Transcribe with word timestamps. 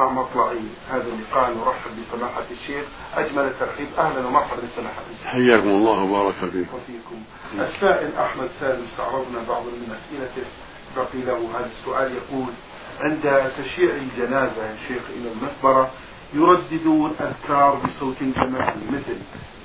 مع 0.00 0.12
مطلع 0.12 0.52
هذا 0.90 1.04
اللقاء 1.08 1.50
نرحب 1.50 1.90
بسماحة 2.00 2.44
الشيخ. 2.50 2.84
أجمل 3.16 3.42
الترحيب 3.42 3.88
أهلا 3.98 4.26
ومرحبا 4.26 4.62
بسماحة 4.72 5.02
الشيخ. 5.12 5.26
حياكم 5.26 5.68
الله 5.68 6.02
وبارك 6.02 6.34
فيكم 6.34 6.76
وفيكم. 6.76 7.22
السائل 7.58 8.10
أحمد 8.16 8.48
سالم 8.60 8.84
استعرضنا 8.92 9.42
بعض 9.48 9.62
من 9.62 9.96
أسئلته 9.98 10.48
بقي 10.96 11.22
له 11.26 11.48
هذا 11.58 11.70
السؤال. 11.78 12.12
يقول 12.12 12.52
عند 13.00 13.52
تشييع 13.58 13.94
الجنازة 13.94 14.64
يا 14.64 14.76
شيخ 14.88 15.02
إلى 15.16 15.32
المقبرة 15.32 15.90
يرددون 16.34 17.16
أذكار 17.20 17.80
بصوت 17.84 18.16
جماعي 18.22 18.80
مثل 18.92 19.18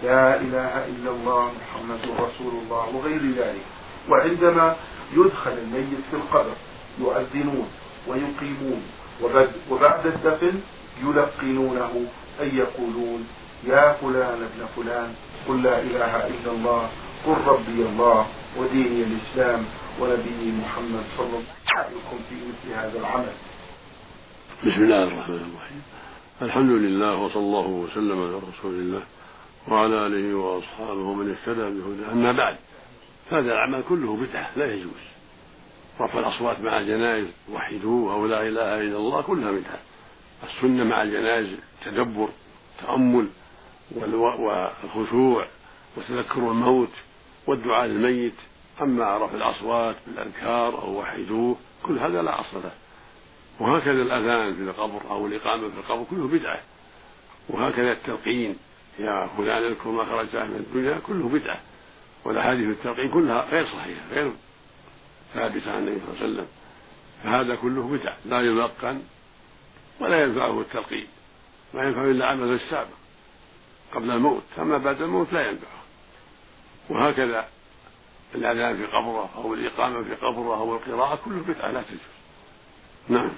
لا 0.03 0.41
إله 0.41 0.85
إلا 0.85 1.09
الله 1.11 1.51
محمد 1.61 1.99
رسول 1.99 2.53
الله 2.63 2.95
وغير 2.95 3.21
ذلك. 3.37 3.65
وعندما 4.09 4.75
يدخل 5.13 5.51
الميت 5.51 5.99
في 6.11 6.15
القبر 6.17 6.53
يؤذنون 6.99 7.67
ويقيمون. 8.07 8.81
وبعد 9.71 10.05
الدفن 10.05 10.61
يلقنونه 11.03 12.05
أي 12.41 12.55
يقولون 12.55 13.27
يا 13.63 13.93
فلان 13.93 14.39
ابن 14.49 14.65
فلان 14.75 15.13
قل 15.47 15.63
لا 15.63 15.81
إله 15.81 16.27
إلا 16.27 16.51
الله 16.51 16.89
قل 17.25 17.37
ربي 17.47 17.81
الله 17.89 18.27
وديني 18.57 19.03
الإسلام 19.03 19.65
ونبي 19.99 20.51
محمد 20.61 21.03
صلى 21.17 21.25
الله 21.27 21.43
عليه 21.75 21.95
وسلم. 21.95 22.19
في 22.29 22.35
مثل 22.35 22.79
هذا 22.79 22.99
العمل. 22.99 23.33
بسم 24.65 24.83
الله 24.83 25.03
الرحمن 25.03 25.35
الرحيم. 25.35 25.81
الحمد 26.41 26.71
لله 26.71 27.15
وصلى 27.15 27.43
الله 27.43 27.67
وسلم 27.67 28.21
على 28.23 28.35
رسول 28.35 28.73
الله 28.73 29.03
وعلى 29.67 30.07
آله 30.07 30.37
وأصحابه 30.37 31.01
ومن 31.09 31.35
اهتدى 31.35 31.61
بهداه. 31.61 32.11
أما 32.11 32.31
بعد 32.31 32.55
هذا 33.31 33.53
العمل 33.53 33.83
كله 33.89 34.17
بدعة 34.17 34.49
لا 34.55 34.73
يجوز. 34.73 35.14
رفع 35.99 36.19
الأصوات 36.19 36.59
مع 36.59 36.79
الجنائز 36.79 37.27
وحدوه 37.51 38.13
أو 38.13 38.25
لا 38.25 38.41
إله 38.41 38.81
إلا 38.81 38.97
الله 38.97 39.21
كلها 39.21 39.51
بدعه 39.51 39.79
السنة 40.43 40.83
مع 40.83 41.03
الجنائز 41.03 41.47
تدبر 41.85 42.29
تأمل 42.81 43.27
والخشوع 43.91 45.47
وتذكر 45.97 46.51
الموت 46.51 46.91
والدعاء 47.47 47.85
للميت. 47.85 48.33
أما 48.81 49.17
رفع 49.17 49.35
الأصوات 49.35 49.95
بالأذكار 50.07 50.81
أو 50.81 50.99
وحدوه 50.99 51.55
كل 51.83 51.99
هذا 51.99 52.21
لا 52.21 52.39
أصل 52.39 52.57
له. 52.63 52.71
وهكذا 53.59 54.01
الأذان 54.01 54.55
في 54.55 54.61
القبر 54.61 55.01
أو 55.09 55.27
الإقامة 55.27 55.69
في 55.69 55.77
القبر 55.77 56.03
كله 56.09 56.27
بدعة. 56.27 56.59
وهكذا 57.49 57.91
التلقين 57.91 58.55
يا 58.99 59.29
فلان 59.37 59.63
اذكر 59.63 59.89
ما 59.89 60.05
خرجت 60.05 60.35
من 60.35 60.55
الدنيا 60.55 60.99
كله 61.07 61.29
بدعة. 61.29 61.59
والأحاديث 62.25 62.69
التلقين 62.69 63.09
كلها 63.09 63.45
غير 63.49 63.65
صحيحة 63.65 64.01
غير 64.11 64.31
ثابتة 65.35 65.71
عن 65.71 65.87
النبي 65.87 65.99
صلى 65.99 66.09
الله 66.09 66.21
عليه 66.21 66.33
وسلم. 66.33 66.47
فهذا 67.23 67.55
كله 67.55 67.87
بدعة 67.87 68.17
لا 68.25 68.41
يلقن 68.41 69.01
ولا 69.99 70.23
ينفعه 70.23 70.61
التلقين 70.61 71.07
ما 71.73 71.83
ينفع 71.83 72.03
إلا 72.03 72.25
عمل 72.25 72.53
السابق 72.53 72.97
قبل 73.93 74.11
الموت 74.11 74.43
أما 74.59 74.77
بعد 74.77 75.01
الموت 75.01 75.33
لا 75.33 75.49
ينفعه. 75.49 75.83
وهكذا 76.89 77.47
الأذان 78.35 78.77
في 78.77 78.85
قبره 78.85 79.29
أو 79.35 79.53
الإقامة 79.53 80.03
في 80.03 80.15
قبره 80.15 80.57
أو 80.57 80.75
القراءة 80.75 81.15
كله 81.15 81.43
بدعة 81.47 81.71
لا 81.71 81.81
تجوز. 81.81 81.99
نعم. 83.07 83.31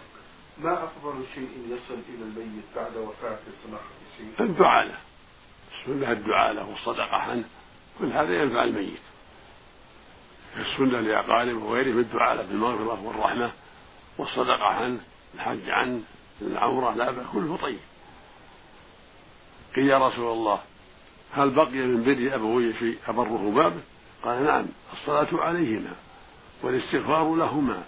ما 0.58 0.84
أفضل 0.84 1.24
شيء 1.36 1.50
يصل 1.70 2.00
إلى 2.10 2.24
الميت 2.24 2.64
بعد 2.76 2.98
وفاة 2.98 3.40
سماحة 3.66 3.84
الشيخ؟ 4.12 4.42
الدعاء 4.42 4.88
له. 4.88 4.98
السنة 5.72 6.12
الدعاء 6.12 6.54
له 6.54 6.70
والصدقة 6.70 7.16
عنه 7.16 7.44
كل 8.00 8.12
هذا 8.12 8.42
ينفع 8.42 8.64
الميت. 8.64 9.00
السنة 10.72 11.00
لأقاربه 11.00 11.66
وغيره 11.66 11.96
بالدعاء 11.96 12.36
له 12.36 12.44
بالمغفرة 12.44 13.04
والرحمة 13.04 13.52
والصدقة 14.18 14.64
عنه 14.64 15.00
الحج 15.36 15.70
عنه 15.70 16.02
العمرة 16.42 16.94
لا 16.96 17.12
بأس 17.12 17.26
كله 17.34 17.58
طيب. 17.58 17.80
قيل 19.76 19.88
يا 19.88 20.08
رسول 20.08 20.32
الله 20.32 20.60
هل 21.32 21.50
بقي 21.50 21.72
من 21.72 22.04
بر 22.04 22.36
أبوي 22.36 22.74
شيء 22.74 22.98
أبره 23.08 23.52
بابه 23.56 23.82
قال 24.24 24.44
نعم 24.44 24.66
الصلاة 24.94 25.44
عليهما 25.44 25.92
والاستغفار 26.64 27.36
لهما 27.36 27.84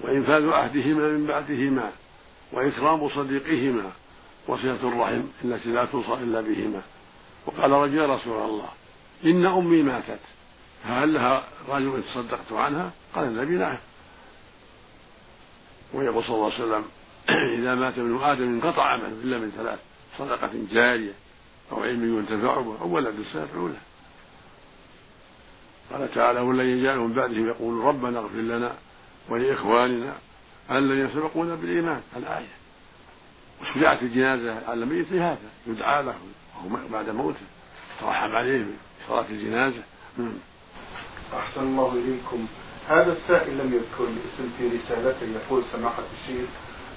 وإنفاذ 0.00 0.48
عهدهما 0.48 1.08
من 1.08 1.26
بعدهما 1.26 1.92
وإكرام 2.52 3.08
صديقهما 3.08 3.90
وصلة 4.48 4.88
الرحم 4.88 5.22
التي 5.44 5.68
لا 5.68 5.84
توصى 5.84 6.12
إلا 6.12 6.40
بهما. 6.40 6.82
وقال 7.46 7.70
رجل 7.70 7.94
يا 7.94 8.06
رسول 8.06 8.50
الله 8.50 8.68
إن 9.24 9.46
أمي 9.46 9.82
ماتت 9.82 10.18
فهل 10.84 11.14
لها 11.14 11.44
رجل 11.68 12.02
تصدقت 12.02 12.52
عنها؟ 12.52 12.92
قال 13.14 13.24
النبي 13.24 13.54
نعم. 13.54 13.78
ويقول 15.94 16.24
صلى 16.24 16.34
الله 16.34 16.52
عليه 16.52 16.64
وسلم 16.64 16.84
إذا 17.58 17.74
مات 17.74 17.98
ابن 17.98 18.22
آدم 18.22 18.42
انقطع 18.42 18.82
عمله 18.82 19.08
إلا 19.08 19.38
من 19.38 19.52
ثلاث 19.56 19.78
صدقة 20.18 20.50
جارية 20.72 21.12
أو 21.72 21.82
علم 21.82 22.18
ينتفع 22.18 22.60
به 22.60 22.80
أو 22.80 22.88
ولد 22.88 23.14
سيدعو 23.32 23.68
له 23.68 23.80
قال 25.92 26.14
تعالى 26.14 26.40
والذين 26.40 26.82
جاءوا 26.82 27.08
من 27.08 27.14
بعدهم 27.14 27.48
يقول 27.48 27.84
ربنا 27.84 28.18
اغفر 28.18 28.38
لنا 28.38 28.74
ولإخواننا 29.28 30.14
الذين 30.70 31.08
سبقونا 31.08 31.54
بالإيمان. 31.54 32.02
الآية. 32.16 32.46
وشجاعة 33.62 33.98
الجنازة 34.02 34.68
على 34.68 34.84
الميت 34.84 35.06
لهذا 35.12 35.50
يدعى 35.66 36.02
له 36.02 36.14
بعد 36.92 37.10
موته 37.10 37.46
ترحم 38.00 38.30
عليه 38.30 38.64
بصلاة 39.04 39.26
الجنازة. 39.30 39.82
أحسن 41.38 41.62
الله 41.62 41.92
إليكم. 41.92 42.46
هذا 42.88 43.12
السائل 43.12 43.58
لم 43.58 43.72
يذكر 43.74 44.04
الاسم 44.04 44.50
في 44.58 44.68
رسالته 44.76 45.26
يقول 45.26 45.62
سماحة 45.72 46.02
الشيخ 46.20 46.48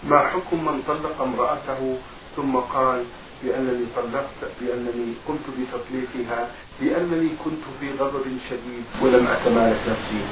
ما 0.03 0.19
حكم 0.19 0.65
من 0.65 0.81
طلق 0.87 1.21
امرأته 1.21 1.97
ثم 2.35 2.55
قال 2.55 3.05
بأنني 3.43 3.85
طلقت 3.95 4.51
بأنني 4.61 5.13
قمت 5.27 5.39
بتطليقها 5.59 6.51
بأنني 6.81 7.29
كنت 7.45 7.63
في 7.79 7.91
غضب 7.99 8.23
شديد 8.49 8.83
ولم 9.01 9.27
أتمالك 9.27 9.79
نفسي 9.87 10.25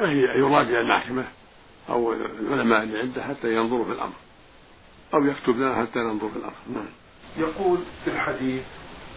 فهي 0.00 0.20
يراجع 0.20 0.80
المحكمة 0.80 1.24
أو 1.88 2.12
العلماء 2.12 2.82
اللي 2.82 2.98
عنده 2.98 3.22
حتى 3.22 3.54
ينظروا 3.54 3.84
في 3.84 3.92
الأمر 3.92 4.12
أو 5.14 5.24
يكتب 5.24 5.56
لنا 5.56 5.74
حتى 5.74 5.98
ننظر 5.98 6.28
في 6.28 6.36
الأمر. 6.36 6.54
نعم. 6.74 6.88
يقول 7.38 7.78
في 8.04 8.10
الحديث 8.10 8.62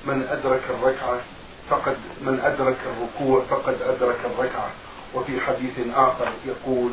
من 0.08 0.22
أدرك 0.22 0.64
الركعة 0.70 1.22
فقد 1.69 1.97
من 2.22 2.40
أدرك 2.40 2.78
الركوع 2.85 3.44
فقد 3.46 3.81
أدرك 3.81 4.19
الركعة. 4.25 4.72
وفي 5.16 5.41
حديث 5.41 5.79
آخر 5.96 6.31
يقول 6.46 6.91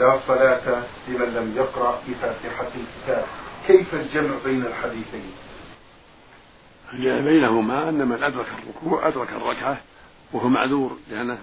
لا 0.00 0.20
صلاة 0.26 0.82
لمن 1.08 1.34
لم 1.34 1.54
يقرأ 1.56 2.02
بفاتحة 2.08 2.68
الكتاب. 2.74 3.24
كيف 3.66 3.94
الجمع 3.94 4.34
بين 4.44 4.66
الحديثين؟ 4.66 5.32
الجمع 6.92 7.20
بينهما 7.20 7.88
أن 7.88 8.08
من 8.08 8.22
أدرك 8.22 8.46
الركوع 8.58 9.08
أدرك 9.08 9.30
الركعة 9.30 9.80
وهو 10.32 10.48
معذور 10.48 10.96
لأنه 11.10 11.38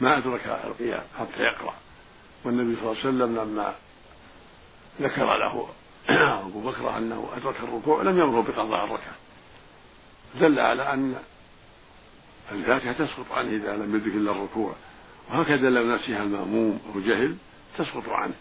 ما 0.00 0.18
أدرك 0.18 0.60
القيام 0.64 1.02
حتى 1.18 1.40
يقرأ. 1.40 1.74
والنبي 2.44 2.76
صلى 2.80 2.90
الله 2.90 3.00
عليه 3.04 3.08
وسلم 3.08 3.36
لما 3.38 3.74
ذكر 5.00 5.36
له 5.36 5.68
أبو 6.46 6.60
بكر 6.60 6.96
أنه 6.96 7.28
أدرك 7.36 7.54
الركوع 7.62 8.02
لم 8.02 8.18
يمره 8.20 8.42
بقضاء 8.42 8.84
الركعة. 8.84 9.14
دل 10.40 10.58
على 10.58 10.92
أن 10.92 11.16
الفاتحة 12.52 12.92
تسقط 12.92 13.32
عنه 13.32 13.50
إذا 13.50 13.76
لم 13.76 13.96
يدرك 13.96 14.14
إلا 14.14 14.30
الركوع. 14.30 14.74
وهكذا 15.30 15.70
لو 15.70 15.94
نسيها 15.94 16.22
المأموم 16.22 16.80
أو 16.94 17.00
جهل 17.00 17.36
تسقط 17.78 18.08
عنه 18.08 18.34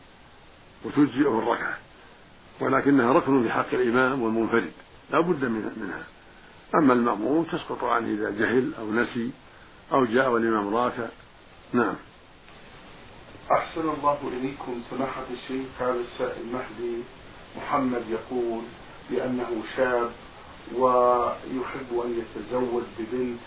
وتجزئه 0.85 1.39
الركعة. 1.39 1.77
ولكنها 2.59 3.13
ركن 3.13 3.43
في 3.43 3.51
حق 3.51 3.73
الإمام 3.73 4.21
والمنفرد 4.21 4.71
لا 5.11 5.19
بد 5.19 5.45
منها. 5.45 6.03
أما 6.75 6.93
المأموم 6.93 7.43
تسقط 7.43 7.83
عنه 7.83 8.07
إذا 8.07 8.29
جهل 8.29 8.73
أو 8.79 8.91
نسي 8.91 9.31
أو 9.91 10.05
جاء 10.05 10.29
والإمام 10.29 10.75
راكع. 10.75 11.07
نعم. 11.73 11.95
أحسن 13.51 13.89
الله 13.89 14.17
إليكم 14.27 14.81
سماحة 14.89 15.23
الشيخ 15.33 15.67
هذا 15.79 15.99
السائل 15.99 16.45
مهدي 16.53 17.03
محمد 17.57 18.03
يقول 18.09 18.61
بأنه 19.09 19.63
شاب 19.75 20.11
ويحب 20.75 21.99
أن 22.05 22.21
يتزوج 22.21 22.83
ببنت 22.99 23.39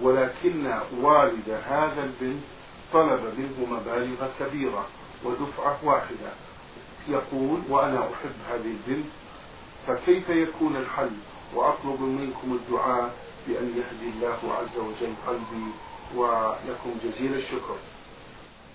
ولكن 0.00 0.74
والد 1.00 1.50
هذا 1.50 2.04
البنت 2.04 2.42
طلب 2.92 3.20
منه 3.38 3.66
مبالغ 3.70 4.28
كبيرة 4.40 4.86
ودفعة 5.24 5.78
واحدة. 5.82 6.32
يقول 7.08 7.60
وأنا 7.68 7.98
أحب 7.98 8.34
هذه 8.50 8.74
البنت 8.86 9.06
فكيف 9.86 10.28
يكون 10.28 10.76
الحل؟ 10.76 11.10
وأطلب 11.54 12.00
منكم 12.00 12.52
الدعاء 12.52 13.14
بأن 13.46 13.68
يهدي 13.76 14.10
الله 14.14 14.54
عز 14.54 14.76
وجل 14.78 15.14
قلبي 15.26 15.72
ولكم 16.14 16.94
جزيل 17.04 17.34
الشكر. 17.34 17.76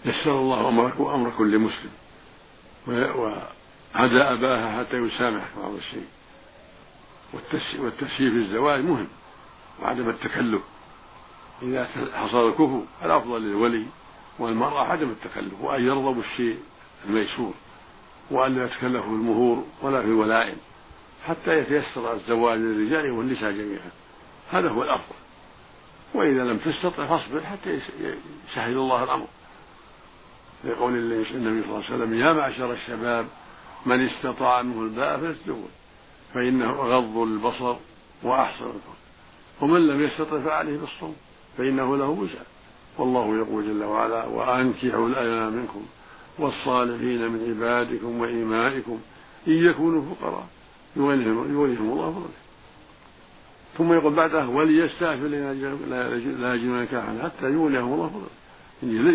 يسر 0.06 0.32
الله 0.32 0.70
أمرك 0.70 1.00
وأمر 1.00 1.32
كل 1.38 1.60
مسلم. 1.60 1.92
وهدى 2.88 4.22
أباها 4.22 4.80
حتى 4.80 4.96
يسامح 4.96 5.46
بعض 5.58 5.74
الشيء. 5.74 6.08
والتسيير 7.34 8.32
في 8.32 8.38
الزواج 8.38 8.84
مهم. 8.84 9.08
وعدم 9.82 10.10
التكلف. 10.10 10.62
إذا 11.62 11.88
حصل 12.16 12.50
الكفو 12.50 12.82
الأفضل 13.06 13.42
للولي 13.42 13.86
والمرأة 14.40 14.84
عدم 14.84 15.10
التكلف 15.10 15.54
وأن 15.62 15.86
يرضى 15.86 16.14
بالشيء 16.14 16.60
الميسور 17.06 17.54
وأن 18.32 18.56
لا 18.56 18.66
يتكلفوا 18.66 19.10
في 19.10 19.16
المهور 19.16 19.66
ولا 19.82 20.02
في 20.02 20.08
الولائم 20.08 20.58
حتى 21.28 21.60
يتيسر 21.60 22.14
الزواج 22.14 22.60
للرجال 22.60 23.12
والنساء 23.12 23.52
جميعا. 23.52 23.92
هذا 24.52 24.70
هو 24.70 24.84
الأفضل. 24.84 25.16
وإذا 26.14 26.44
لم 26.44 26.58
تستطع 26.58 27.06
فاصبر 27.06 27.42
حتى 27.42 27.80
يسهل 28.50 28.78
الله 28.78 29.04
الأمر. 29.04 29.28
لقول 30.64 30.94
النبي 30.96 31.26
صلى 31.30 31.38
الله 31.38 31.84
عليه 31.86 31.96
وسلم 31.96 32.20
يا 32.20 32.34
معشر 32.34 32.72
الشباب 32.72 33.28
من 33.86 34.06
استطاع 34.06 34.62
منه 34.62 34.82
الباء 34.82 35.18
فليتزوج 35.18 35.70
فإنه 36.34 36.70
أغض 36.70 37.18
البصر 37.18 37.76
وأحسن 38.24 38.66
الفرج 38.66 38.98
ومن 39.62 39.88
لم 39.88 40.02
يستطع 40.02 40.40
فعليه 40.40 40.78
بالصوم. 40.78 41.16
فإنه 41.58 41.98
له 41.98 42.10
وسع 42.10 42.40
والله 42.98 43.38
يقول 43.38 43.66
جل 43.66 43.84
وعلا 43.84 44.26
وأنكحوا 44.26 45.08
الأيام 45.08 45.54
منكم 45.54 45.86
والصالحين 46.40 47.32
من 47.32 47.50
عبادكم 47.50 48.20
وإيمائكم 48.20 49.00
إن 49.48 49.54
يكونوا 49.54 50.16
فقراء. 50.16 50.48
يغنيهم 50.96 51.94
الله 51.94 52.12
فضله. 52.12 52.30
ثم 53.78 53.94
يقول 53.94 54.14
بعدها 54.14 54.46
وليستعفف 54.46 55.24
لا 55.24 56.56
يجدون 56.56 56.82
نكاحا 56.82 57.20
حتى 57.24 57.46
يغنيهم 57.46 57.94
الله 57.94 58.08
فضله. 58.08 58.30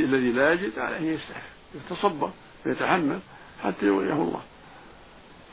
الذي 0.05 0.33
لا 0.33 0.53
يجد 0.53 0.79
عليه 0.79 1.13
يستعفف 1.13 1.53
يتصبر 1.75 2.31
ويتحمل 2.67 3.19
حتى 3.63 3.87
يغنيه 3.87 4.13
الله. 4.13 4.41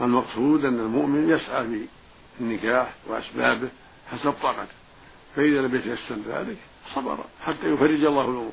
المقصود 0.01 0.65
أن 0.65 0.79
المؤمن 0.79 1.29
يسعى 1.29 1.67
في 1.67 1.85
النكاح 2.41 2.93
وأسبابه 3.07 3.69
حسب 4.11 4.31
طاقته. 4.31 4.73
فإذا 5.35 5.61
لم 5.61 5.75
يتيسر 5.75 6.15
ذلك 6.27 6.57
صبر 6.95 7.17
حتى 7.45 7.67
يفرج 7.73 8.03
الله 8.05 8.21
الأمور 8.21 8.51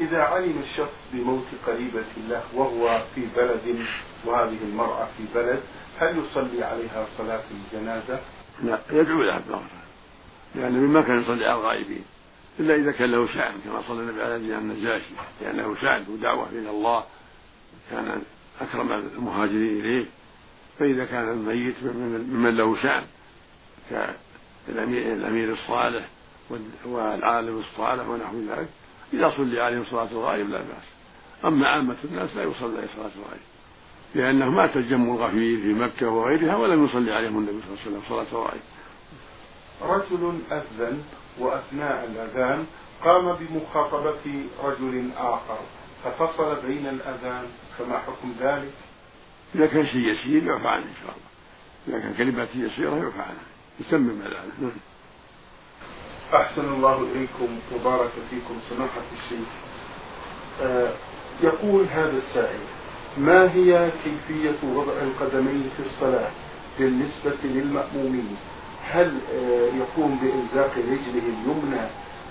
إذا 0.00 0.22
علم 0.22 0.62
الشخص 0.70 0.94
بموت 1.12 1.46
قريبة 1.66 2.04
له 2.28 2.42
وهو 2.54 3.02
في 3.14 3.26
بلد 3.36 3.86
وهذه 4.24 4.58
المرأة 4.62 5.08
في 5.16 5.24
بلد 5.34 5.60
هل 5.98 6.18
يصلي 6.18 6.64
عليها 6.64 7.06
صلاة 7.18 7.42
الجنازة؟ 7.50 8.20
لا 8.62 8.78
يدعو 8.90 9.22
لها 9.22 9.38
بالمغفرة 9.38 9.82
لأن 10.54 10.72
مما 10.72 11.00
كان 11.00 11.22
يصلي 11.22 11.46
على 11.46 11.60
الغائبين. 11.60 12.04
إلا 12.60 12.74
إذا 12.74 12.92
كان 12.92 13.10
له 13.10 13.26
شأن 13.26 13.54
كما 13.64 13.82
صلى 13.88 14.00
النبي 14.00 14.22
على 14.22 14.36
النجاشي. 14.36 15.14
لأنه 15.42 15.76
شأن 15.80 16.04
ودعوة 16.08 16.48
إلى 16.48 16.70
الله. 16.70 17.04
كان 17.90 18.22
أكرم 18.60 18.92
المهاجرين 18.92 19.80
إليه. 19.80 20.04
فإذا 20.78 21.04
كان 21.04 21.28
الميت 21.28 21.74
ممن 21.82 22.56
له 22.56 22.82
شأن 22.82 23.04
كالأمير 23.90 25.12
الأمير 25.12 25.52
الصالح. 25.52 26.08
والعالم 26.86 27.58
الصالح 27.58 28.08
ونحو 28.08 28.36
ذلك. 28.38 28.68
إذا 29.12 29.32
صلي 29.36 29.60
عليهم 29.60 29.84
صلاة 29.90 30.08
الغائب 30.12 30.50
لا 30.50 30.58
بأس. 30.58 30.92
أما 31.44 31.68
عامة 31.68 31.96
الناس 32.04 32.36
لا 32.36 32.42
يصلى 32.42 32.78
عليه 32.78 32.88
صلاة 32.96 33.10
الغائب 33.16 33.40
لأنه 34.14 34.50
مات 34.50 34.76
الجم 34.76 35.14
الغفير 35.14 35.60
في 35.60 35.72
مكة 35.72 36.08
وغيرها 36.08 36.56
ولم 36.56 36.84
يصلي 36.84 37.14
عليهم 37.14 37.38
النبي 37.38 37.60
صلى 37.62 37.70
الله 37.70 37.80
عليه 37.80 37.90
وسلم 37.90 38.02
صلاة 38.08 38.26
الغائب. 38.32 38.60
رجل 39.82 40.38
أذن 40.52 41.02
وأثناء 41.38 42.04
الأذان 42.04 42.66
قام 43.04 43.32
بمخاطبة 43.32 44.44
رجل 44.64 45.10
آخر 45.16 45.58
ففصل 46.04 46.66
بين 46.66 46.86
الأذان 46.86 47.44
فما 47.78 47.98
حكم 47.98 48.34
ذلك؟ 48.40 48.72
إذا 49.54 49.66
كان 49.66 49.86
شيء 49.86 50.08
يسير 50.08 50.42
يعفى 50.44 50.68
عنه 50.68 50.84
إن 50.84 50.94
شاء 51.02 51.14
الله. 51.16 51.28
إذا 51.88 51.98
كان 51.98 52.14
كلمات 52.14 52.48
يسيرة 52.54 52.96
يعفى 52.96 53.22
عنه 53.22 53.42
يتمم 53.80 54.22
الأذان. 54.22 54.72
أحسن 56.34 56.72
الله 56.72 57.02
إليكم 57.12 57.58
وبارك 57.74 58.10
فيكم 58.30 58.54
سماحة 58.70 59.02
الشيخ. 59.12 59.48
آه 60.62 60.92
يقول 61.42 61.84
هذا 61.84 62.18
السائل 62.28 62.60
ما 63.18 63.52
هي 63.54 63.90
كيفية 64.04 64.56
وضع 64.68 64.92
القدمين 64.92 65.70
في 65.76 65.82
الصلاة 65.82 66.30
بالنسبة 66.78 67.36
للمأمومين؟ 67.44 68.36
هل 68.90 69.18
آه 69.34 69.68
يقوم 69.76 70.18
بإلزاق 70.22 70.72
رجله 70.78 71.22
اليمنى 71.28 71.86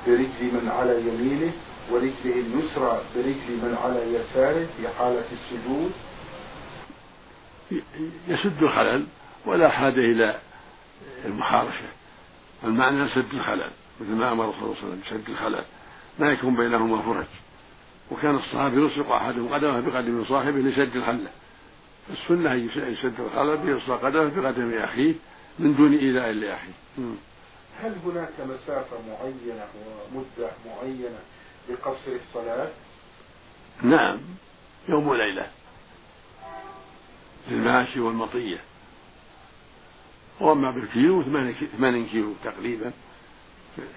برجل 0.07 0.53
من 0.53 0.71
على 0.77 1.01
يمينه 1.01 1.51
ورجله 1.91 2.11
اليسرى 2.25 3.01
برجل 3.15 3.57
من 3.63 3.77
على 3.83 3.99
يساره 4.13 4.67
في 4.77 4.87
حالة 4.97 5.23
السجود؟ 5.31 5.91
يسد 8.27 8.63
الخلل 8.63 9.05
ولا 9.45 9.69
حاجة 9.69 9.99
إلى 9.99 10.39
المحارشة 11.25 11.85
المعنى 12.63 13.07
سد 13.07 13.33
الخلل. 13.33 13.71
مثل 14.01 14.11
ما 14.11 14.31
أمر 14.31 14.51
صلى 14.51 14.63
الله 14.63 14.75
عليه 14.77 14.87
وسلم 14.87 15.01
بسد 15.05 15.29
الخلل. 15.29 15.65
ما 16.19 16.31
يكون 16.31 16.55
بينهما 16.55 17.01
فرج. 17.01 17.25
وكان 18.11 18.35
الصحابي 18.35 18.77
يلصق 18.77 19.11
أحدهم 19.11 19.53
قدمه 19.53 19.79
بقدم 19.79 20.25
صاحبه 20.25 20.59
لسد 20.59 20.95
الخله 20.95 21.31
السنة 22.09 22.51
أن 22.51 22.69
يسد 22.75 23.19
الخلل 23.19 23.57
بيلصق 23.57 24.05
قدمه 24.05 24.41
بقدم 24.41 24.77
أخيه 24.77 25.13
من 25.59 25.75
دون 25.75 25.93
إيذاء 25.93 26.31
لأخيه. 26.31 26.73
هل 27.81 27.95
هناك 28.05 28.33
مسافة 28.39 28.97
معينة 29.09 29.65
ومدة 30.13 30.51
معينة 30.65 31.19
لقصر 31.69 32.11
الصلاة؟ 32.27 32.69
نعم 33.83 34.19
يوم 34.89 35.07
وليلة. 35.07 35.47
للماشي 37.49 37.99
والمطية. 37.99 38.59
وأما 40.39 40.71
بالكيلو 40.71 41.23
ثمانين 41.77 42.05
كيلو 42.05 42.33
تقريبا. 42.43 42.91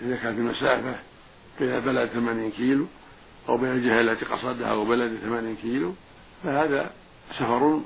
إذا 0.03 0.17
كانت 0.17 0.39
المسافة 0.39 0.95
بين 1.61 1.81
بلد 1.81 2.09
ثمانين 2.09 2.51
كيلو 2.51 2.87
أو 3.49 3.57
بين 3.57 3.71
الجهة 3.71 4.01
التي 4.01 4.25
قصدها 4.25 4.73
وبلد 4.73 5.19
ثمانين 5.25 5.57
كيلو 5.57 5.95
فهذا 6.45 6.91
سفر 7.33 7.81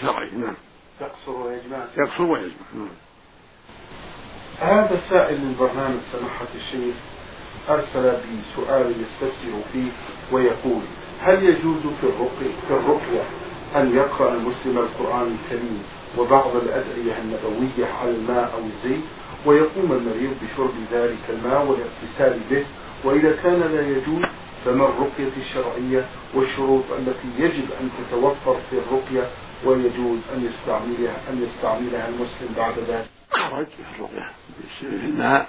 شرعي 0.00 0.30
نعم. 0.30 0.54
يقصر 1.00 1.30
ويجمع. 1.30 1.84
يقصر 1.98 2.22
ويجمع 2.22 2.66
نعم. 2.74 2.88
هذا 4.60 5.00
سائل 5.10 5.40
من 5.40 5.56
برنامج 5.58 6.00
سماحة 6.12 6.46
الشيخ 6.54 6.94
أرسل 7.68 8.16
بسؤال 8.16 8.94
يستفسر 9.02 9.60
فيه 9.72 9.90
ويقول 10.32 10.82
هل 11.20 11.44
يجوز 11.44 11.82
في 12.00 12.06
الرقية, 12.06 12.54
في 12.68 12.70
الرقية 12.70 13.22
أن 13.76 13.96
يقرأ 13.96 14.34
المسلم 14.34 14.78
القرآن 14.78 15.36
الكريم 15.36 15.82
وبعض 16.18 16.56
الأدعية 16.56 17.18
النبوية 17.18 17.86
على 18.00 18.10
الماء 18.10 18.52
أو 18.54 18.58
الزيت؟ 18.58 19.04
ويقوم 19.46 19.92
المريض 19.92 20.34
بشرب 20.42 20.74
ذلك 20.92 21.18
الماء 21.28 21.66
والاغتسال 21.66 22.40
به 22.50 22.64
وإذا 23.04 23.36
كان 23.42 23.60
لا 23.60 23.88
يجوز 23.88 24.24
فما 24.64 24.84
الرقية 24.84 25.32
الشرعية 25.36 26.08
والشروط 26.34 26.84
التي 26.98 27.28
يجب 27.38 27.72
أن 27.80 27.90
تتوفر 27.98 28.60
في 28.70 28.78
الرقية 28.78 29.30
ويجوز 29.64 30.18
أن 30.34 30.46
يستعملها 30.46 31.30
أن 31.30 31.42
يستعملها 31.42 32.08
المسلم 32.08 32.54
بعد 32.56 32.78
ذلك. 32.78 33.06
خرج 33.30 33.66
الرقية 33.96 34.30
في 34.80 34.86
الماء 34.86 35.48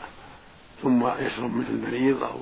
ثم 0.84 1.08
يشرب 1.08 1.56
مثل 1.56 1.70
المريض 1.70 2.24
أو 2.24 2.40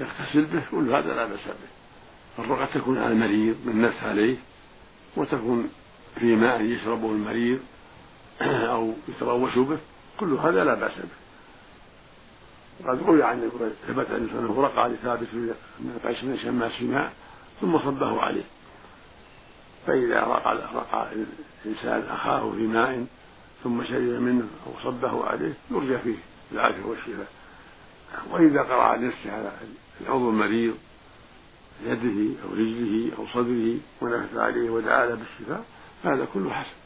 يغتسل 0.00 0.44
به 0.44 0.62
كل 0.70 0.94
هذا 0.94 1.14
لا 1.14 1.26
بأس 1.26 1.40
به. 1.46 2.44
الرقية 2.44 2.64
تكون 2.64 2.98
على 2.98 3.12
المريض 3.12 3.56
من 3.64 3.82
نفس 3.82 4.02
عليه 4.02 4.36
وتكون 5.16 5.70
في 6.18 6.36
ماء 6.36 6.60
يشربه 6.60 7.10
المريض 7.10 7.58
أو 8.74 8.94
يتروش 9.08 9.58
به 9.58 9.78
كل 10.20 10.32
هذا 10.32 10.64
لا 10.64 10.74
بأس 10.74 10.92
به. 10.92 11.26
وقد 12.80 13.02
روي 13.02 13.22
عن 13.22 13.50
ثبت 13.88 14.10
انه 14.10 14.62
رقى 14.62 14.88
لثابت 14.88 15.28
من 15.34 16.00
قيس 16.04 16.20
بن 16.22 16.38
شماس 16.38 16.82
ماء 16.82 17.12
ثم 17.60 17.78
صبه 17.78 18.22
عليه 18.22 18.44
فإذا 19.86 20.20
رقى 20.20 20.58
رقى 20.74 21.08
الإنسان 21.64 22.04
أخاه 22.10 22.50
في 22.50 22.66
ماء 22.66 23.06
ثم 23.64 23.84
شرب 23.84 24.00
منه 24.00 24.48
أو 24.66 24.72
صبه 24.84 25.24
عليه 25.24 25.52
يرجى 25.70 25.98
فيه 25.98 26.16
العافية 26.52 26.84
والشفاء. 26.84 27.26
وإذا 28.30 28.62
قرأ 28.62 28.82
على 28.82 29.06
نفسه 29.06 29.32
على 29.32 29.52
العضو 30.00 30.30
المريض 30.30 30.74
يده 31.84 32.34
أو 32.44 32.54
رجله 32.54 33.12
أو 33.18 33.26
صدره 33.26 33.76
ونفث 34.00 34.36
عليه 34.36 34.70
ودعا 34.70 35.06
له 35.06 35.14
بالشفاء 35.14 35.64
هذا 36.04 36.28
كله 36.34 36.50
حسن. 36.50 36.76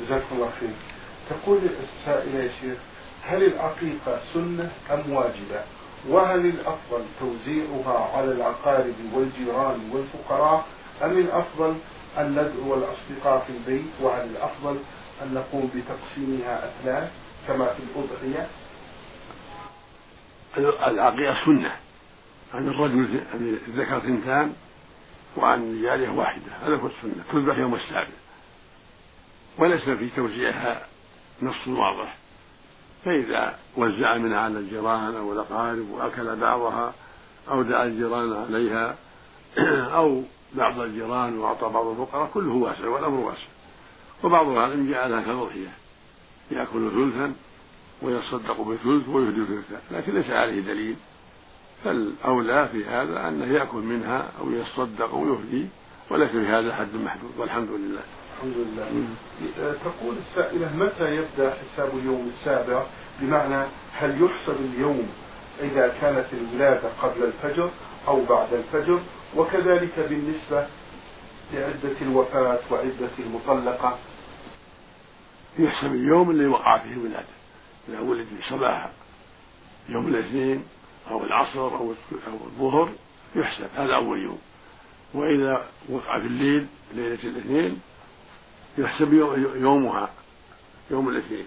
جزاكم 0.00 0.36
الله 0.36 0.52
خير. 0.60 0.91
تقول 1.30 1.58
السائلة 1.58 2.38
يا 2.38 2.50
شيخ 2.60 2.78
هل 3.24 3.42
العقيقة 3.44 4.20
سنة 4.34 4.70
أم 4.90 5.12
واجبة؟ 5.12 5.62
وهل 6.08 6.46
الأفضل 6.46 7.04
توزيعها 7.20 8.16
على 8.16 8.32
الأقارب 8.32 8.94
والجيران 9.14 9.90
والفقراء؟ 9.92 10.66
أم 11.02 11.18
الأفضل 11.18 11.76
أن 12.18 12.30
ندعو 12.30 12.74
الأصدقاء 12.74 13.44
في 13.46 13.52
البيت؟ 13.52 13.90
وهل 14.00 14.26
الأفضل 14.30 14.78
أن 15.22 15.34
نقوم 15.34 15.70
بتقسيمها 15.74 16.68
أثلاث 16.68 17.10
كما 17.48 17.66
في 17.66 17.80
الأضحية؟ 17.82 18.48
العقيقة 20.58 21.44
سنة. 21.44 21.72
عن 22.54 22.68
الرجل 22.68 23.20
الذكر 23.68 24.00
ثنتان 24.00 24.52
وعن 25.36 25.62
الجارية 25.62 26.08
واحدة. 26.08 26.52
هذا 26.66 26.76
هو 26.76 26.86
السنة. 26.86 27.24
تذبح 27.32 27.58
يوم 27.58 27.74
السابع. 27.74 28.08
وليس 29.58 29.82
في 29.82 30.08
توزيعها 30.16 30.86
نص 31.42 31.68
واضح. 31.68 32.16
فإذا 33.04 33.58
وزع 33.76 34.18
منها 34.18 34.40
على 34.40 34.58
الجيران 34.58 35.16
أو 35.16 35.32
الأقارب 35.32 35.90
وأكل 35.90 36.36
بعضها 36.36 36.94
أو 37.50 37.62
دعا 37.62 37.84
الجيران 37.84 38.32
عليها 38.32 38.96
أو 39.98 40.22
بعض 40.54 40.80
الجيران 40.80 41.38
وأعطى 41.38 41.68
بعض 41.68 41.86
الفقراء 41.86 42.30
كله 42.34 42.52
واسع 42.52 42.88
والأمر 42.88 43.20
واسع. 43.20 43.46
وبعض 44.24 44.48
العالم 44.48 44.90
جعلها 44.90 45.22
كالأضحية 45.22 45.72
يأكل 46.50 46.90
ثلثا 46.90 47.34
ويصدق 48.02 48.60
بثلث 48.60 49.08
ويهدي 49.08 49.44
ثلثا 49.44 49.80
لكن 49.90 50.14
ليس 50.14 50.30
عليه 50.30 50.60
دليل. 50.60 50.96
فالأولى 51.84 52.68
في 52.72 52.84
هذا 52.84 53.28
أنه 53.28 53.46
يأكل 53.54 53.78
منها 53.78 54.28
أو 54.40 54.50
يصدق 54.50 55.10
أو 55.10 55.34
يهدي 55.34 55.66
وليس 56.10 56.30
في 56.30 56.46
هذا 56.46 56.74
حد 56.74 56.94
محدود 56.94 57.30
والحمد 57.38 57.70
لله. 57.70 58.02
الحمد 58.42 58.56
لله. 58.56 59.06
تقول 59.84 60.16
السائلة 60.28 60.76
متى 60.76 61.16
يبدأ 61.16 61.54
حساب 61.54 61.98
اليوم 61.98 62.32
السابع؟ 62.34 62.86
بمعنى 63.20 63.66
هل 63.92 64.22
يحسب 64.22 64.56
اليوم 64.60 65.08
إذا 65.60 65.94
كانت 66.00 66.26
الولادة 66.32 66.88
قبل 67.02 67.22
الفجر 67.24 67.70
أو 68.08 68.24
بعد 68.24 68.54
الفجر؟ 68.54 69.00
وكذلك 69.36 69.98
بالنسبة 69.98 70.66
لعدة 71.52 72.00
الوفاة 72.02 72.58
وعدة 72.70 73.10
المطلقة. 73.18 73.98
يحسب 75.58 75.92
اليوم 75.92 76.30
اللي 76.30 76.46
وقع 76.46 76.78
فيه 76.78 76.92
الولادة. 76.92 77.34
إذا 77.88 78.00
ولد 78.00 78.26
في 78.26 78.50
صباح 78.50 78.90
يوم 79.88 80.06
الاثنين 80.06 80.64
أو 81.10 81.24
العصر 81.24 81.60
أو 81.60 81.94
الظهر 82.44 82.92
يحسب. 83.36 83.68
هذا 83.76 83.94
أول 83.94 84.22
يوم. 84.22 84.38
وإذا 85.14 85.66
وقع 85.88 86.18
في 86.18 86.26
الليل 86.26 86.66
ليلة 86.94 87.18
الاثنين 87.24 87.80
يحسب 88.78 89.12
يومها 89.56 90.10
يوم 90.90 91.08
الاثنين 91.08 91.46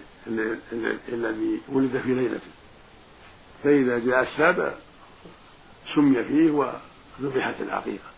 الذي 1.08 1.60
ولد 1.68 2.00
في 2.04 2.14
ليلته. 2.14 2.50
فإذا 3.64 3.98
جاء 3.98 4.22
السابع 4.22 4.74
سمي 5.94 6.24
فيه 6.24 6.50
وذبحت 6.50 7.60
العقيقة 7.60 8.08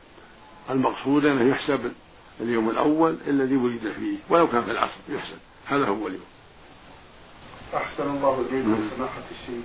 المقصود 0.71 1.25
أنه 1.25 1.51
يحسب 1.51 1.93
اليوم 2.41 2.71
الأول 2.71 3.17
الذي 3.27 3.57
ولد 3.57 3.93
فيه 3.93 4.17
ولو 4.29 4.49
كان 4.49 4.65
في 4.65 4.71
العصر 4.71 5.01
يحسب. 5.09 5.39
هذا 5.67 5.87
هو 5.87 6.07
اليوم. 6.07 6.25
أحسن 7.75 8.11
الله 8.11 8.41
إليكم 8.51 8.91
سماحة 8.97 9.23
الشيخ. 9.31 9.65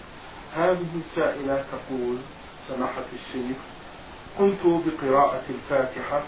هذه 0.55 1.01
سائلة 1.15 1.65
تقول 1.71 2.17
سماحة 2.67 3.05
الشيخ 3.13 3.57
قمت 4.39 4.83
بقراءة 4.85 5.43
الفاتحة 5.49 6.23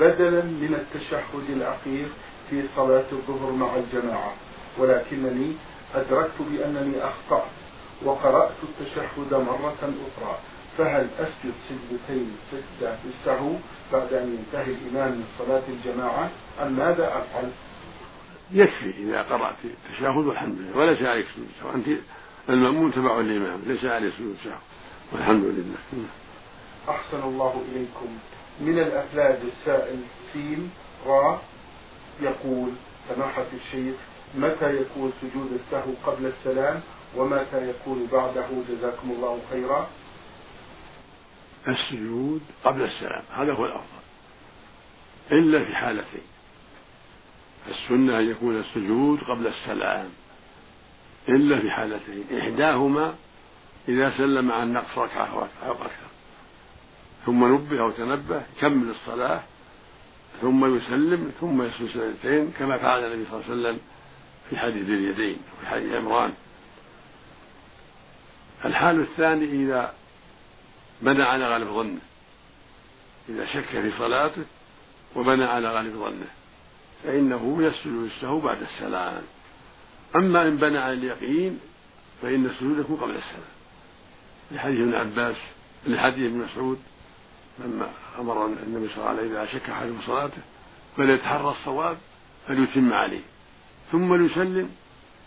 بدلا 0.00 0.42
من 0.42 0.74
التشهد 0.74 1.50
الأخير 1.50 2.08
في 2.50 2.62
صلاة 2.76 3.04
الظهر 3.12 3.52
مع 3.52 3.76
الجماعة 3.76 4.32
ولكنني 4.78 5.52
أدركت 5.94 6.40
بأنني 6.40 7.04
أخطأت 7.04 7.50
وقرأت 8.04 8.52
التشهد 8.62 9.34
مرة 9.34 9.76
أخرى 9.82 10.38
فهل 10.78 11.08
أسجد 11.18 11.54
سجدتين 11.68 12.36
سجدة 12.50 12.96
للسهو 13.04 13.52
بعد 13.92 14.12
أن 14.12 14.38
ينتهي 14.38 14.72
الإمام 14.72 15.10
من 15.12 15.24
صلاة 15.38 15.62
الجماعة؟ 15.68 16.30
أم 16.62 16.72
ماذا 16.72 17.06
أفعل؟ 17.06 17.50
يكفي 18.52 18.90
إذا 18.90 19.22
قرأت 19.22 19.56
التشهد 19.64 20.26
والحمد 20.26 20.58
لله 20.58 20.76
وليس 20.76 21.02
عليك 21.02 21.26
سجود 21.34 21.48
السهو 21.56 21.74
أنت 21.74 21.86
المأمون 22.48 22.92
تبع 22.92 23.20
الإمام 23.20 23.62
ليس 23.66 23.84
عليه 23.84 24.10
سجود 24.10 24.36
السهو 24.38 24.58
والحمد 25.12 25.44
لله. 25.44 26.04
أحسن 26.88 27.22
الله 27.22 27.62
إليكم. 27.72 28.18
من 28.60 28.78
الأفلاج 28.78 29.38
السائل 29.52 29.98
سين 30.32 30.70
را 31.06 31.40
يقول 32.22 32.70
سماحة 33.08 33.46
الشيخ 33.54 33.94
متى 34.34 34.76
يكون 34.76 35.12
سجود 35.20 35.52
السهو 35.52 35.92
قبل 36.06 36.26
السلام؟ 36.26 36.80
ومتى 37.16 37.70
يكون 37.70 38.08
بعده؟ 38.12 38.46
جزاكم 38.68 39.10
الله 39.10 39.40
خيرا. 39.50 39.88
السجود 41.68 42.40
قبل 42.64 42.82
السلام 42.82 43.22
هذا 43.34 43.52
هو 43.52 43.66
الأفضل. 43.66 44.02
إلا 45.32 45.64
في 45.64 45.74
حالتين. 45.74 46.26
السنة 47.68 48.18
أن 48.18 48.30
يكون 48.30 48.60
السجود 48.60 49.20
قبل 49.20 49.46
السلام. 49.46 50.08
إلا 51.28 51.60
في 51.60 51.70
حالتين. 51.70 52.24
إحداهما 52.38 53.14
إذا 53.88 54.10
سلم 54.10 54.52
عن 54.52 54.72
نقص 54.72 54.98
ركعة 54.98 55.48
أو 55.66 55.72
أكثر 55.72 56.08
ثم 57.26 57.54
نبه 57.54 57.80
أو 57.80 57.90
تنبه 57.90 58.42
كمل 58.60 58.90
الصلاة 58.90 59.42
ثم 60.40 60.76
يسلم 60.76 61.32
ثم 61.40 61.62
يسجد 61.62 61.90
سجدتين 61.90 62.52
كما 62.58 62.78
فعل 62.78 63.04
النبي 63.04 63.30
صلى 63.30 63.40
الله 63.40 63.50
عليه 63.50 63.60
وسلم 63.60 63.80
في 64.50 64.58
حديث 64.58 64.88
اليدين 64.88 65.38
وفي 65.56 65.66
حديث 65.66 65.92
عمران. 65.92 66.32
الحال 68.64 69.00
الثاني 69.00 69.44
إذا 69.44 69.94
بنى 71.02 71.22
على 71.22 71.48
غالب 71.48 71.68
ظنه. 71.68 72.00
إذا 73.28 73.46
شك 73.46 73.68
في 73.68 73.92
صلاته 73.98 74.44
وبنى 75.16 75.44
على 75.44 75.72
غالب 75.72 75.92
ظنه. 75.92 76.26
فإنه 77.04 77.58
يسجد 77.60 77.92
للسهو 77.92 78.40
بعد 78.40 78.62
السلام. 78.62 79.22
أما 80.16 80.42
إن 80.42 80.56
بنى 80.56 80.78
على 80.78 80.92
اليقين 80.92 81.60
فإن 82.22 82.46
السجود 82.46 82.78
يكون 82.78 82.96
قبل 82.96 83.10
السلام. 83.10 83.58
لحديث 84.50 84.80
ابن 84.80 84.94
عباس 84.94 85.36
لحديث 85.86 86.26
ابن 86.26 86.38
مسعود 86.38 86.78
لما 87.58 87.90
أمر 88.18 88.46
النبي 88.46 88.88
صلى 88.88 88.96
الله 88.96 89.08
عليه 89.08 89.20
وسلم 89.20 89.36
إذا 89.36 89.46
شك 89.46 89.70
أحد 89.70 89.86
في 89.86 90.06
صلاته 90.06 90.42
فليتحرى 90.96 91.50
الصواب 91.50 91.98
فليتم 92.46 92.92
عليه. 92.92 93.20
ثم 93.92 94.14
ليسلم 94.14 94.70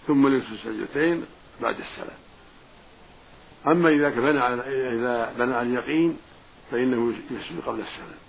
ثم 0.08 0.28
ليسجد 0.28 0.58
سجدتين 0.64 1.26
بعد 1.62 1.76
السلام. 1.80 2.18
أما 3.68 3.90
إذا 3.90 4.10
بنى 4.10 4.40
على 4.40 4.62
إذا 4.96 5.34
بنى 5.38 5.56
على 5.56 5.70
اليقين 5.70 6.18
فإنه 6.72 7.14
يسجد 7.32 7.62
قبل 7.66 7.80
السلام. 7.80 8.22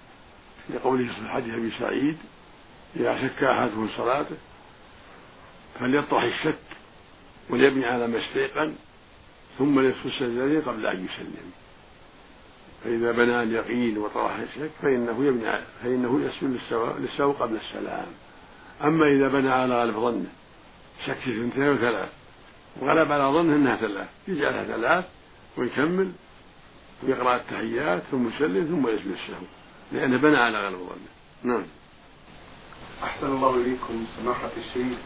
لقوله 0.70 1.04
في 1.04 1.28
حديث 1.28 1.54
أبي 1.54 1.70
سعيد 1.78 2.18
إذا 2.96 3.22
شك 3.22 3.44
أحدهم 3.44 3.88
صلاته 3.96 4.36
فليطرح 5.80 6.22
الشك 6.22 6.58
وليبني 7.50 7.86
على 7.86 8.06
ما 8.06 8.18
استيقن 8.24 8.74
ثم 9.58 9.80
ليسجد 9.80 10.10
سجدتين 10.18 10.62
قبل 10.62 10.86
أن 10.86 11.04
يسلم. 11.04 11.52
فإذا 12.84 13.12
بنى 13.12 13.42
اليقين 13.42 13.98
وطرح 13.98 14.36
الشك 14.38 14.70
فإنه 14.82 15.24
يبني 15.24 15.60
فإنه 15.82 16.20
يسجد 16.20 16.60
للسهو 16.98 17.32
قبل 17.32 17.56
السلام. 17.56 18.06
أما 18.84 19.06
إذا 19.16 19.28
بنى 19.28 19.50
على 19.50 19.74
غالب 19.74 19.94
ظنه 19.94 20.26
شك 21.06 21.18
في 21.18 21.30
اثنتين 21.30 21.68
وثلاث 21.68 22.08
وغلب 22.80 23.12
على 23.12 23.24
ظنه 23.24 23.56
أنها 23.56 23.76
ثلاث 23.76 24.08
يجعلها 24.28 24.64
ثلاث 24.64 25.04
ويكمل 25.56 26.12
ويقرأ 27.02 27.36
التحيات 27.36 28.02
ثم 28.10 28.28
يسلم 28.28 28.64
ثم 28.64 28.88
يسجد 28.88 29.12
السهو 29.12 29.46
لأنه 29.92 30.16
بنى 30.16 30.36
على 30.36 30.64
غالب 30.64 30.78
ظنه. 30.78 31.52
نعم. 31.52 31.64
أحسن 33.02 33.26
الله 33.26 33.56
إليكم 33.56 34.04
سماحة 34.16 34.50
الشيخ. 34.56 34.98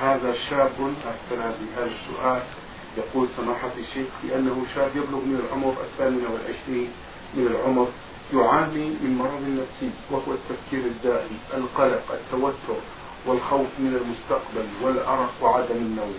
هذا 0.00 0.34
شاب 0.50 0.94
أحسن 1.06 1.36
بهذا 1.36 1.90
السؤال. 1.90 2.42
يقول 2.96 3.28
سماحة 3.36 3.72
الشيخ 3.78 4.08
بأنه 4.22 4.66
شاب 4.74 4.90
يبلغ 4.96 5.20
من 5.20 5.42
العمر 5.46 5.76
الثامنة 5.84 6.30
والعشرين 6.30 6.90
من 7.34 7.46
العمر 7.46 7.88
يعاني 8.34 8.88
من 8.88 9.18
مرض 9.18 9.42
نفسي 9.62 9.90
وهو 10.10 10.32
التفكير 10.32 10.80
الدائم 10.80 11.38
القلق 11.54 12.12
التوتر 12.12 12.80
والخوف 13.26 13.66
من 13.78 13.96
المستقبل 14.02 14.66
والأرق 14.82 15.32
وعدم 15.42 15.76
النوم. 15.76 16.14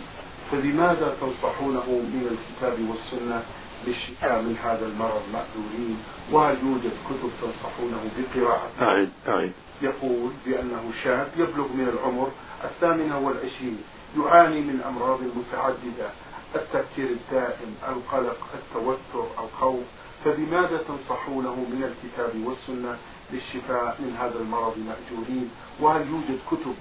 فبماذا 0.52 1.16
تنصحونه 1.22 1.88
من 1.88 2.38
الكتاب 2.38 2.90
والسنة 2.90 3.44
للشفاء 3.88 4.42
من 4.42 4.58
هذا 4.64 4.86
المرض 4.86 5.22
مأذورين؟ 5.34 5.98
وهل 6.32 6.58
يوجد 6.64 6.92
كتب 7.10 7.32
تنصحونه 7.42 8.02
بقراءتها 8.18 8.86
أعيد 8.88 9.10
أعيد. 9.28 9.52
يقول 9.82 10.32
بأنه 10.46 10.84
شاب 11.04 11.28
يبلغ 11.38 11.68
من 11.68 11.88
العمر 11.94 12.32
الثامنة 12.64 13.20
والعشرين 13.20 13.82
يعاني 14.18 14.62
من 14.62 14.82
أمراض 14.82 15.20
متعددة 15.22 16.10
التفكير 16.56 17.06
الدائم 17.10 17.76
القلق 17.90 18.38
التوتر 18.54 19.28
الخوف 19.44 19.84
فبماذا 20.26 20.78
تنصحونه 20.88 21.56
من 21.56 21.84
الكتاب 21.84 22.46
والسنة 22.46 22.98
للشفاء 23.34 23.98
من 24.00 24.16
هذا 24.20 24.40
المرض 24.40 24.78
مأجورين 24.78 25.50
وهل 25.80 26.08
يوجد 26.08 26.40
كتب 26.52 26.76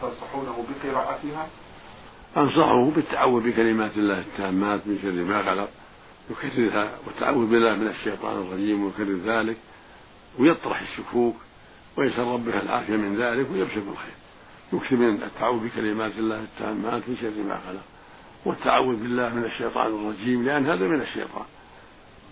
تنصحونه 0.00 0.64
بقراءتها؟ 0.68 1.48
أنصحه 2.36 2.90
بالتعوذ 2.90 3.42
بكلمات 3.42 3.96
الله 3.96 4.18
التامات 4.18 4.86
من 4.86 4.98
شر 5.02 5.24
ما 5.24 5.42
خلق 5.42 5.68
يكررها 6.30 6.90
والتعوذ 7.06 7.46
بالله 7.46 7.74
من 7.74 7.88
الشيطان 7.88 8.42
الرجيم 8.42 8.84
ويكرر 8.84 9.18
ذلك 9.26 9.56
ويطرح 10.38 10.80
الشكوك 10.80 11.36
ويسأل 11.96 12.26
ربه 12.26 12.60
العافية 12.60 12.96
من 12.96 13.16
ذلك 13.16 13.50
ويبشر 13.50 13.80
بالخير. 13.80 14.14
يكثر 14.72 14.96
من 14.96 15.22
التعوذ 15.22 15.64
بكلمات 15.64 16.12
الله 16.18 16.40
التامات 16.40 17.08
من 17.08 17.16
شر 17.20 17.42
ما 17.48 17.60
خلق 17.66 17.82
والتعوذ 18.44 18.96
بالله 18.96 19.34
من 19.34 19.44
الشيطان 19.44 19.86
الرجيم 19.86 20.44
لأن 20.44 20.66
هذا 20.66 20.88
من 20.88 21.00
الشيطان. 21.00 21.44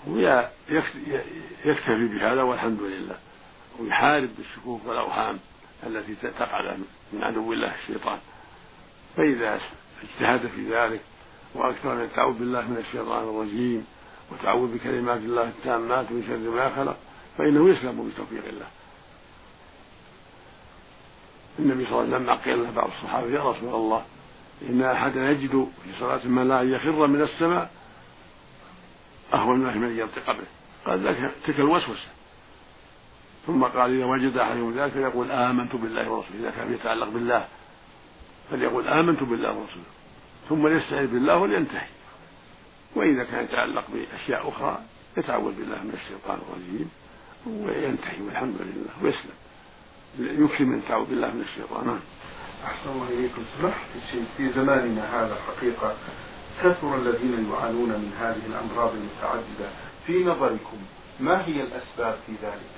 ويكتفي 0.08 2.06
بهذا 2.08 2.42
والحمد 2.42 2.80
لله. 2.82 3.16
ويحارب 3.78 4.28
بالشكوك 4.38 4.80
والأوهام 4.86 5.38
التي 5.86 6.14
تقع 6.14 6.76
من 7.12 7.22
عدو 7.22 7.52
الله 7.52 7.74
الشيطان. 7.74 8.18
فإذا 9.16 9.60
اجتهد 10.02 10.46
في 10.46 10.74
ذلك 10.74 11.00
وأكثر 11.54 11.94
من 11.94 12.02
التعوذ 12.02 12.38
بالله 12.38 12.60
من 12.60 12.76
الشيطان 12.76 13.24
الرجيم 13.24 13.86
وتعوذ 14.32 14.74
بكلمات 14.74 15.18
الله 15.18 15.42
التامات 15.42 16.12
من 16.12 16.24
شر 16.28 16.50
ما 16.56 16.76
خلق 16.76 16.96
فإنه 17.38 17.70
يسلم 17.70 18.10
بتوفيق 18.10 18.44
الله. 18.48 18.66
النبي 21.58 21.86
صلى 21.86 21.92
الله 21.92 22.00
عليه 22.02 22.14
وسلم 22.14 22.22
لما 22.22 22.34
قيل 22.34 22.62
له 22.62 22.70
بعض 22.70 22.90
الصحابة 22.90 23.30
يا 23.30 23.50
رسول 23.50 23.74
الله 23.74 24.04
إن 24.68 24.82
أحدا 24.82 25.30
يجد 25.30 25.68
في 25.84 25.92
صلاة 26.00 26.26
ما 26.26 26.44
لا 26.44 26.62
يخر 26.62 27.06
من 27.06 27.22
السماء 27.22 27.70
أهون 29.34 29.58
من 29.58 29.84
أن 29.84 29.98
ينطق 29.98 30.32
به 30.32 30.46
قال 30.86 31.06
ذلك 31.06 31.34
تلك 31.46 31.58
الوسوسة. 31.58 32.08
ثم 33.46 33.64
قال 33.64 33.96
إذا 33.96 34.04
وجد 34.04 34.36
أحدهم 34.36 34.78
ذلك 34.78 34.92
فيقول 34.92 35.30
آمنت 35.30 35.76
بالله 35.76 36.10
ورسوله. 36.10 36.40
إذا 36.40 36.50
كان 36.50 36.72
يتعلق 36.74 37.08
بالله 37.08 37.48
فليقول 38.50 38.88
آمنت 38.88 39.22
بالله 39.22 39.48
ورسوله. 39.48 39.90
ثم 40.48 40.68
ليستعيذ 40.68 41.06
بالله 41.06 41.36
ولينتهي. 41.36 41.88
وإذا 42.96 43.24
كان 43.24 43.44
يتعلق 43.44 43.84
بأشياء 43.88 44.48
أخرى 44.48 44.78
يتعوذ 45.18 45.52
بالله 45.52 45.82
من 45.82 45.98
الشيطان 46.02 46.38
الرجيم 46.48 46.90
وينتهي 47.46 48.22
والحمد 48.22 48.56
لله 48.60 48.92
ويسلم. 49.02 49.36
يكفي 50.44 50.64
من 50.64 50.78
التعوذ 50.78 51.06
بالله 51.06 51.30
من 51.34 51.40
الشيطان. 51.40 51.86
نعم 51.86 52.00
أحسن 52.64 52.90
الله 52.90 53.08
إليكم. 53.08 53.42
سمحت 53.58 53.90
في 54.36 54.48
زماننا 54.48 55.24
هذا 55.24 55.36
حقيقة 55.46 55.94
كثر 56.62 56.96
الذين 56.96 57.50
يعانون 57.52 57.88
من 57.88 58.12
هذه 58.20 58.46
الأمراض 58.46 58.92
المتعددة 58.94 59.70
في 60.06 60.24
نظركم. 60.24 60.76
ما 61.20 61.46
هي 61.46 61.62
الأسباب 61.62 62.18
في 62.26 62.32
ذلك؟ 62.42 62.70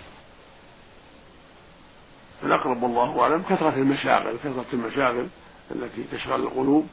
الأقرب 2.43 2.83
والله 2.83 3.21
أعلم 3.21 3.43
كثرة 3.43 3.75
المشاغل 3.75 4.37
كثرة 4.37 4.67
المشاغل 4.73 5.29
التي 5.71 6.05
تشغل 6.12 6.41
القلوب 6.41 6.87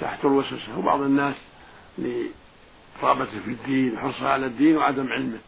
تحت 0.00 0.24
الوسوسة. 0.24 0.78
وبعض 0.78 1.00
الناس 1.00 1.34
لرغبته 1.98 3.40
في 3.44 3.50
الدين 3.50 3.98
حرصه 3.98 4.28
على 4.28 4.46
الدين 4.46 4.76
وعدم 4.76 5.08
علمه. 5.08 5.38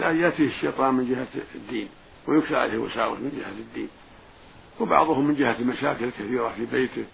يأتيه 0.00 0.48
الشيطان 0.48 0.94
من 0.94 1.10
جهة 1.10 1.42
الدين 1.54 1.88
ويكسى 2.28 2.56
عليه 2.56 2.78
وساوس 2.78 3.18
من 3.18 3.32
جهة 3.40 3.58
الدين. 3.58 3.88
وبعضهم 4.80 5.24
من 5.24 5.34
جهة 5.34 5.56
المشاكل 5.58 6.04
الكثيرة 6.04 6.52
في 6.56 6.66
بيته 6.66 7.04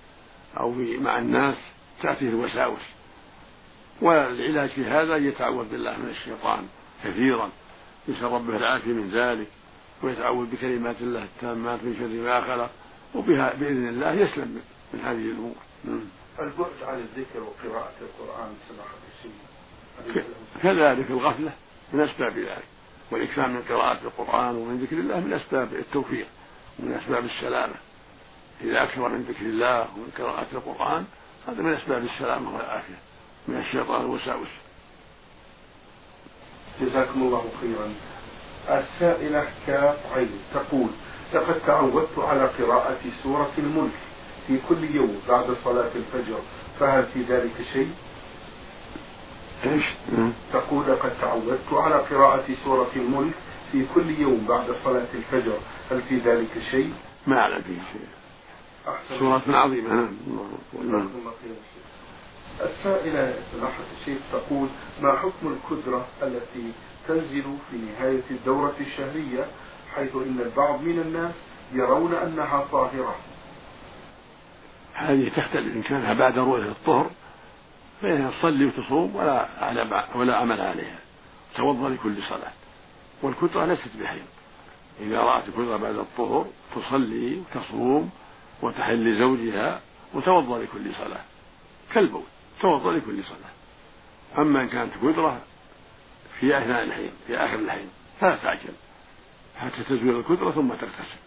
أو 0.60 0.74
في 0.74 0.98
مع 0.98 1.18
الناس. 1.18 1.56
تأتيه 2.02 2.28
الوساوس. 2.28 2.82
والعلاج 4.02 4.70
في 4.70 4.84
هذا 4.84 5.16
يتعوذ 5.16 5.68
بالله 5.68 5.96
من 5.96 6.08
الشيطان 6.08 6.68
كثيرا. 7.04 7.50
يسأل 8.08 8.32
ربه 8.32 8.56
العافية 8.56 8.92
من 8.92 9.10
ذلك. 9.10 9.46
ويتعوذ 10.02 10.46
بكلمات 10.46 10.96
الله 11.00 11.22
التامات 11.22 11.82
من 11.82 11.96
شر 11.98 12.22
ما 12.30 12.40
خلق. 12.40 12.70
وبها 13.14 13.54
بإذن 13.54 13.88
الله 13.88 14.12
يسلم 14.12 14.62
من 14.94 15.00
هذه 15.00 15.30
الأمور. 15.30 15.56
البعد 16.40 16.82
عن 16.82 16.98
الذكر 16.98 17.40
وقراءة 17.40 17.94
القرآن 18.00 18.54
سماحة 18.68 18.96
كذلك 20.62 21.10
الغفلة 21.10 21.52
من 21.92 22.00
أسباب 22.00 22.38
ذلك. 22.38 22.64
والإكثار 23.10 23.48
من 23.48 23.62
قراءة 23.68 24.00
القرآن 24.04 24.54
ومن 24.54 24.78
ذكر 24.78 24.96
الله 24.96 25.20
من 25.20 25.32
أسباب 25.32 25.74
التوفيق 25.74 26.26
من 26.78 26.92
أسباب 26.92 27.24
السلامة. 27.24 27.74
إذا 28.60 28.82
أكثر 28.82 29.08
من 29.08 29.22
ذكر 29.22 29.46
الله 29.46 29.80
ومن 29.80 30.10
قراءة 30.18 30.46
القرآن 30.52 31.04
هذا 31.46 31.62
من 31.62 31.74
أسباب 31.74 32.04
السلامة 32.04 32.56
والعافية 32.56 32.98
من 33.48 33.56
الشيطان 33.56 34.04
والوساوس 34.04 34.48
جزاكم 36.80 37.22
الله 37.22 37.44
خيرا 37.60 37.94
السائلة 38.80 39.48
كاف 39.66 39.96
عين 40.14 40.30
تقول 40.54 40.88
لقد 41.34 41.60
تعودت 41.66 42.18
على 42.18 42.46
قراءة 42.46 43.00
سورة 43.22 43.52
الملك 43.58 43.98
في 44.46 44.58
كل 44.68 44.84
يوم 44.94 45.20
بعد 45.28 45.56
صلاة 45.64 45.90
الفجر 45.94 46.38
فهل 46.80 47.06
في 47.14 47.22
ذلك 47.22 47.52
شيء؟ 47.72 47.94
إيش؟ 49.64 49.84
تقول 50.52 50.86
لقد 50.90 51.12
تعودت 51.20 51.72
على 51.72 51.94
قراءة 51.94 52.44
سورة 52.64 52.90
الملك 52.96 53.34
في 53.72 53.86
كل 53.94 54.10
يوم 54.10 54.46
بعد 54.48 54.66
صلاة 54.84 55.06
الفجر 55.14 55.58
هل 55.90 56.02
في 56.08 56.18
ذلك 56.18 56.62
شيء؟ 56.70 56.92
ما 57.26 57.38
أعلم 57.38 57.62
فيه 57.62 57.78
شيء 57.92 58.08
سورة 59.18 59.42
عظيمة 59.48 60.08
نعم. 60.84 61.08
السائلة 62.60 63.34
سماحة 63.52 63.82
الشيخ 64.00 64.18
تقول 64.32 64.68
ما 65.02 65.12
حكم 65.12 65.56
الكدرة 65.56 66.06
التي 66.22 66.72
تنزل 67.08 67.56
في 67.70 67.76
نهاية 67.76 68.22
الدورة 68.30 68.74
الشهرية 68.80 69.46
حيث 69.94 70.16
إن 70.16 70.40
البعض 70.40 70.82
من 70.82 70.98
الناس 70.98 71.34
يرون 71.72 72.14
أنها 72.14 72.64
طاهرة؟ 72.72 73.16
هذه 74.94 75.28
تختلف 75.28 75.76
إن 75.76 75.82
كانها 75.82 76.14
بعد 76.14 76.38
رؤية 76.38 76.70
الطهر 76.70 77.10
فإنها 78.02 78.30
تصلي 78.30 78.64
وتصوم 78.64 79.16
ولا 79.16 79.48
ولا 80.14 80.36
عمل 80.36 80.60
عليها. 80.60 80.98
توضأ 81.56 81.88
لكل 81.88 82.22
صلاة. 82.22 82.52
والكدرة 83.22 83.64
ليست 83.64 83.96
بحيض. 84.00 84.26
إذا 85.00 85.20
رأت 85.20 85.48
الكدرة 85.48 85.76
بعد 85.76 85.94
الطهر 85.94 86.46
تصلي 86.76 87.40
وتصوم 87.40 88.10
وتحل 88.62 89.04
لزوجها 89.04 89.80
وتوضأ 90.14 90.58
لكل 90.58 90.94
صلاة. 90.94 91.24
كالبول 91.94 92.22
توضأ 92.60 92.92
لكل 92.92 93.24
صلاة. 93.24 93.52
أما 94.42 94.62
إن 94.62 94.68
كانت 94.68 94.92
كدرة 95.02 95.40
في 96.40 96.58
أثناء 96.58 96.84
الحين 96.84 97.10
في 97.26 97.36
آخر 97.36 97.58
الحين 97.58 97.88
فلا 98.20 98.36
تعجل. 98.36 98.72
حتى 99.56 99.82
تزول 99.82 100.20
الكدرة 100.20 100.50
ثم 100.50 100.68
تغتسل. 100.68 101.20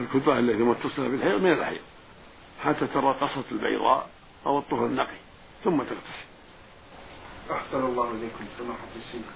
الكدرة 0.00 0.38
التي 0.38 0.62
متصلة 0.62 1.08
بالحيض 1.08 1.40
من 1.40 1.52
الحيض. 1.52 1.80
حتى 2.64 2.86
ترى 2.86 3.14
قصة 3.14 3.44
البيضاء 3.52 4.10
أو 4.46 4.58
الطهر 4.58 4.86
النقي 4.86 5.16
ثم 5.64 5.78
تغتسل. 5.78 6.30
أحسن 7.50 7.84
الله 7.84 8.10
إليكم 8.10 8.44
سماحة 8.58 8.88
الشيخ. 8.96 9.26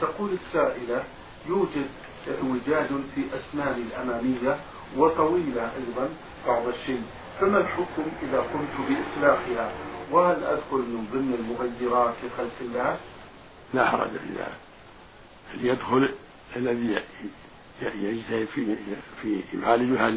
تقول 0.00 0.30
السائلة 0.32 1.04
يوجد 1.48 1.88
اعوجاج 2.28 2.88
في 3.14 3.22
أسناني 3.32 3.82
الأمامية 3.82 4.58
وطويلة 4.96 5.72
أيضا 5.76 6.08
بعض 6.46 6.68
الشيء. 6.68 7.02
فما 7.40 7.58
الحكم 7.58 8.04
إذا 8.22 8.40
قمت 8.40 8.88
بإصلاحها؟ 8.88 9.72
وهل 10.10 10.44
أدخل 10.44 10.76
من 10.78 11.08
ضمن 11.12 11.34
المغيرات 11.34 12.14
في 12.14 12.28
خلق 12.38 12.52
الله؟ 12.60 12.98
لا 13.74 13.90
حرج 13.90 14.10
في 14.10 14.28
ذلك 14.38 14.58
يدخل 15.60 16.08
الذي 16.56 17.02
يجتهد 17.82 18.46
في 18.46 18.76
في 19.22 19.40
يعالجها 19.54 20.10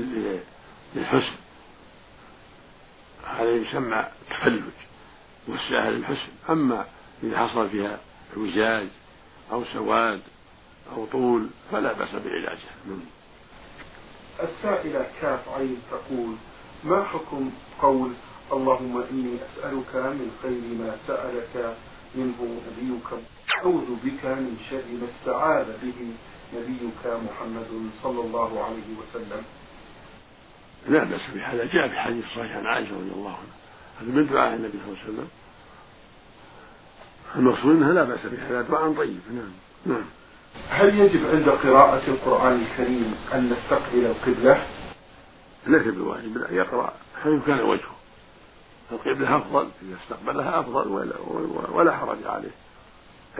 للحسن. 0.95 1.35
هذا 3.25 3.51
يسمى 3.51 4.05
تفلج 4.29 4.61
والساهل 5.47 5.93
الحسن. 5.93 6.31
أما 6.49 6.85
إذا 7.23 7.47
حصل 7.47 7.69
فيها 7.69 7.99
إعوجاج 8.33 8.87
أو 9.51 9.63
سواد 9.73 10.21
أو 10.91 11.05
طول 11.05 11.49
فلا 11.71 11.93
بأس 11.93 12.09
بعلاجها. 12.11 12.75
السائلة 14.43 15.07
كاف 15.21 15.49
عين 15.49 15.77
تقول 15.91 16.35
ما 16.83 17.03
حكم 17.03 17.51
قول 17.81 18.11
اللهم 18.51 19.03
إني 19.11 19.35
أسألك 19.35 19.95
من 19.95 20.31
خير 20.43 20.61
ما 20.79 20.97
سألك 21.07 21.75
منه 22.15 22.61
نبيك 22.67 23.07
أعوذ 23.57 23.95
بك 24.03 24.25
من 24.25 24.57
شر 24.69 24.83
ما 25.01 25.07
استعاذ 25.19 25.65
به 25.83 26.13
نبيك 26.53 27.03
محمد 27.05 27.89
صلى 28.03 28.21
الله 28.21 28.63
عليه 28.63 28.89
وسلم 28.99 29.43
لا 30.87 31.03
بأس 31.03 31.21
بهذا 31.33 31.65
جاء 31.65 31.87
في 31.87 31.95
حديث 31.95 32.25
صحيح 32.25 32.55
عن 32.55 32.65
عائشة 32.65 32.91
رضي 32.91 33.11
الله 33.11 33.29
عنها 33.29 33.57
هذا 34.01 34.11
من 34.11 34.27
دعاء 34.27 34.53
النبي 34.53 34.77
صلى 34.85 34.93
الله 34.93 35.03
عليه 35.03 35.13
وسلم. 35.13 35.27
المقصود 37.35 37.75
إنها 37.75 37.93
لا 37.93 38.03
بأس 38.03 38.25
بهذا 38.25 38.61
دعاء 38.61 38.93
طيب 38.93 39.19
نعم 39.31 39.51
نعم. 39.85 40.05
هل 40.69 40.99
يجب 40.99 41.27
عند 41.27 41.49
قراءة 41.49 42.07
القرآن 42.07 42.61
الكريم 42.61 43.15
أن 43.33 43.49
نستقبل 43.49 44.05
القبلة؟ 44.05 44.67
ليس 45.67 45.83
بواجب 45.83 46.37
لا 46.37 46.51
يقرأ 46.51 46.93
حيث 47.23 47.45
كان 47.47 47.59
وجهه؟ 47.61 47.95
القبلة 48.91 49.37
أفضل 49.37 49.67
إذا 49.81 49.97
استقبلها 50.03 50.59
أفضل 50.59 50.87
ولا, 50.87 51.13
ولا 51.71 51.91
حرج 51.97 52.17
عليه 52.25 52.51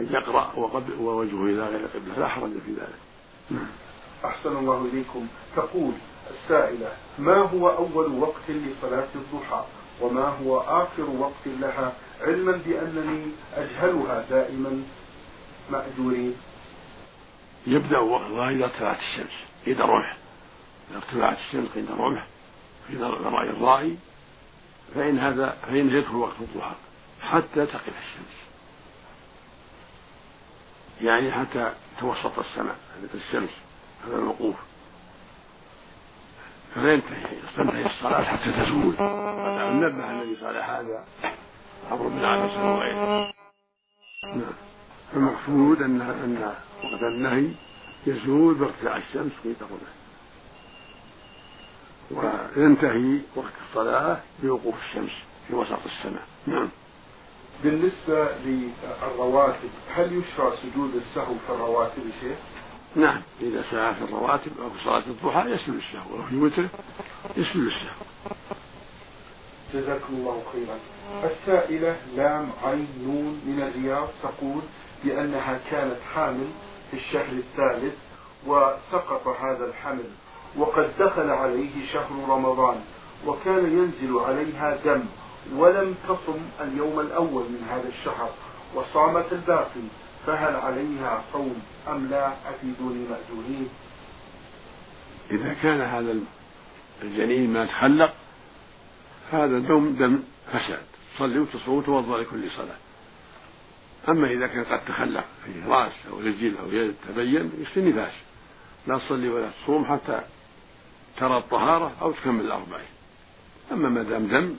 أن 0.00 0.06
يقرأ 0.10 0.52
ووجهه 1.00 1.44
إلى 1.44 1.62
غير 1.62 1.80
القبلة 1.80 2.18
لا 2.18 2.28
حرج 2.28 2.50
في 2.50 2.70
ذلك. 2.72 3.60
أحسن 4.24 4.56
الله 4.56 4.88
إليكم. 4.92 5.26
تقول 5.56 5.92
السائلة 6.30 6.92
ما 7.18 7.36
هو 7.36 7.68
أول 7.68 8.12
وقت 8.18 8.48
لصلاة 8.48 9.08
الضحى؟ 9.14 9.64
وما 10.00 10.28
هو 10.28 10.60
آخر 10.60 11.10
وقت 11.18 11.46
لها؟ 11.46 11.92
علما 12.20 12.60
بأنني 12.66 13.26
أجهلها 13.56 14.24
دائما. 14.30 14.82
مأجورين. 15.70 16.36
يبدأ 17.66 17.98
وقتها 17.98 18.50
إذا 18.50 18.64
ارتفعت 18.64 18.98
الشمس 18.98 19.32
إذا 19.66 19.84
رمح 19.84 20.16
إذا 20.90 20.96
ارتفعت 20.96 21.38
الشمس 21.38 21.68
عند 21.76 21.90
الرمح 21.90 22.26
في 22.88 22.96
رأي 22.96 23.50
الرائي 23.50 23.96
فإن 24.94 25.18
هذا 25.18 25.56
فإن 25.66 25.90
يدخل 25.90 26.16
وقت 26.16 26.40
الضحى 26.40 26.74
حتى 27.22 27.66
تقف 27.66 27.88
الشمس. 27.88 28.38
يعني 31.00 31.32
حتى 31.32 31.72
توسط 32.00 32.38
السماء 32.38 32.76
الشمس 33.14 33.50
هذا 34.06 34.16
الوقوف. 34.16 34.56
فلا 36.74 36.92
ينتهي 36.92 37.26
تنتهي 37.56 37.86
الصلاة 37.86 38.24
حتى 38.24 38.52
تزول. 38.52 38.94
نبه 39.74 40.10
النبي 40.10 40.36
صلى 40.40 40.58
هذا. 40.58 41.04
عمرو 41.90 42.08
بن 42.08 42.24
عباس 42.24 42.56
وغيره 42.56 43.32
نعم. 44.24 44.67
المقصود 45.16 45.82
أن 45.82 46.00
أن 46.00 46.54
وقت 46.84 47.02
النهي 47.02 47.48
يزول 48.06 48.54
بارتفاع 48.54 48.96
الشمس 48.96 49.32
في 49.42 49.54
غروبه 49.60 49.98
ينتهي 52.56 53.18
وقت 53.36 53.52
الصلاة 53.68 54.20
بوقوف 54.42 54.74
الشمس 54.88 55.10
في 55.48 55.54
وسط 55.54 55.78
السماء. 55.86 56.26
نعم. 56.46 56.68
بالنسبة 57.64 58.28
للرواتب 58.44 59.70
هل 59.94 60.12
يشرع 60.12 60.50
سجود 60.50 60.94
السهو 60.94 61.34
في 61.46 61.52
الرواتب 61.52 62.02
شيخ؟ 62.20 62.38
نعم. 62.96 63.22
إذا 63.40 63.64
سعى 63.70 63.94
في 63.94 64.02
الرواتب 64.02 64.52
أو 64.60 64.70
في 64.70 64.84
صلاة 64.84 65.02
الضحى 65.06 65.50
يسجد 65.50 65.74
السهو 65.74 66.20
وفي 66.20 66.36
وتره 66.36 66.68
يسجد 67.36 67.56
السهو. 67.56 68.06
جزاكم 69.74 70.14
الله 70.14 70.42
خيرا. 70.52 70.78
السائلة 71.30 71.96
لام 72.16 72.50
عين 72.64 72.88
نون 73.04 73.40
من 73.46 73.62
الرياض 73.62 74.08
تقول 74.22 74.62
بأنها 75.04 75.60
كانت 75.70 75.96
حامل 76.14 76.48
في 76.90 76.96
الشهر 76.96 77.32
الثالث 77.32 77.94
وسقط 78.46 79.28
هذا 79.28 79.64
الحمل 79.64 80.10
وقد 80.56 80.90
دخل 80.98 81.30
عليه 81.30 81.86
شهر 81.92 82.28
رمضان 82.28 82.80
وكان 83.26 83.64
ينزل 83.78 84.18
عليها 84.18 84.78
دم 84.84 85.04
ولم 85.56 85.94
تصم 86.08 86.38
اليوم 86.60 87.00
الأول 87.00 87.42
من 87.42 87.66
هذا 87.70 87.88
الشهر 87.88 88.30
وصامت 88.74 89.32
الباقي 89.32 89.80
فهل 90.26 90.56
عليها 90.56 91.22
صوم 91.32 91.62
أم 91.88 92.06
لا؟ 92.06 92.28
أفيدوني 92.28 93.06
مأجورين 93.08 93.68
إذا 95.30 95.54
كان 95.62 95.80
هذا 95.80 96.14
الجنين 97.02 97.52
ما 97.52 97.66
تخلق 97.66 98.14
هذا 99.32 99.58
دم 99.58 99.96
دم 99.98 100.22
فساد. 100.52 100.82
تصلي 101.14 101.38
وتصوم 101.38 101.78
وتوضا 101.78 102.18
لكل 102.18 102.50
صلاة. 102.50 102.76
أما 104.08 104.30
إذا 104.30 104.46
كان 104.46 104.64
قد 104.64 104.84
تخلق 104.84 105.24
في 105.44 105.52
رأس 105.66 105.92
أو 106.10 106.18
رجل 106.18 106.56
أو 106.56 106.72
يد 106.72 106.94
تبين 107.08 107.52
يصير 107.58 107.88
نفاس. 107.88 108.12
لا 108.86 108.98
تصلي 108.98 109.28
ولا 109.28 109.50
تصوم 109.50 109.84
حتى 109.84 110.20
ترى 111.16 111.38
الطهارة 111.38 111.92
أو 112.02 112.12
تكمل 112.12 112.44
الأربعين. 112.44 112.88
أما 113.72 113.88
ما 113.88 114.02
دام 114.02 114.26
دم 114.26 114.56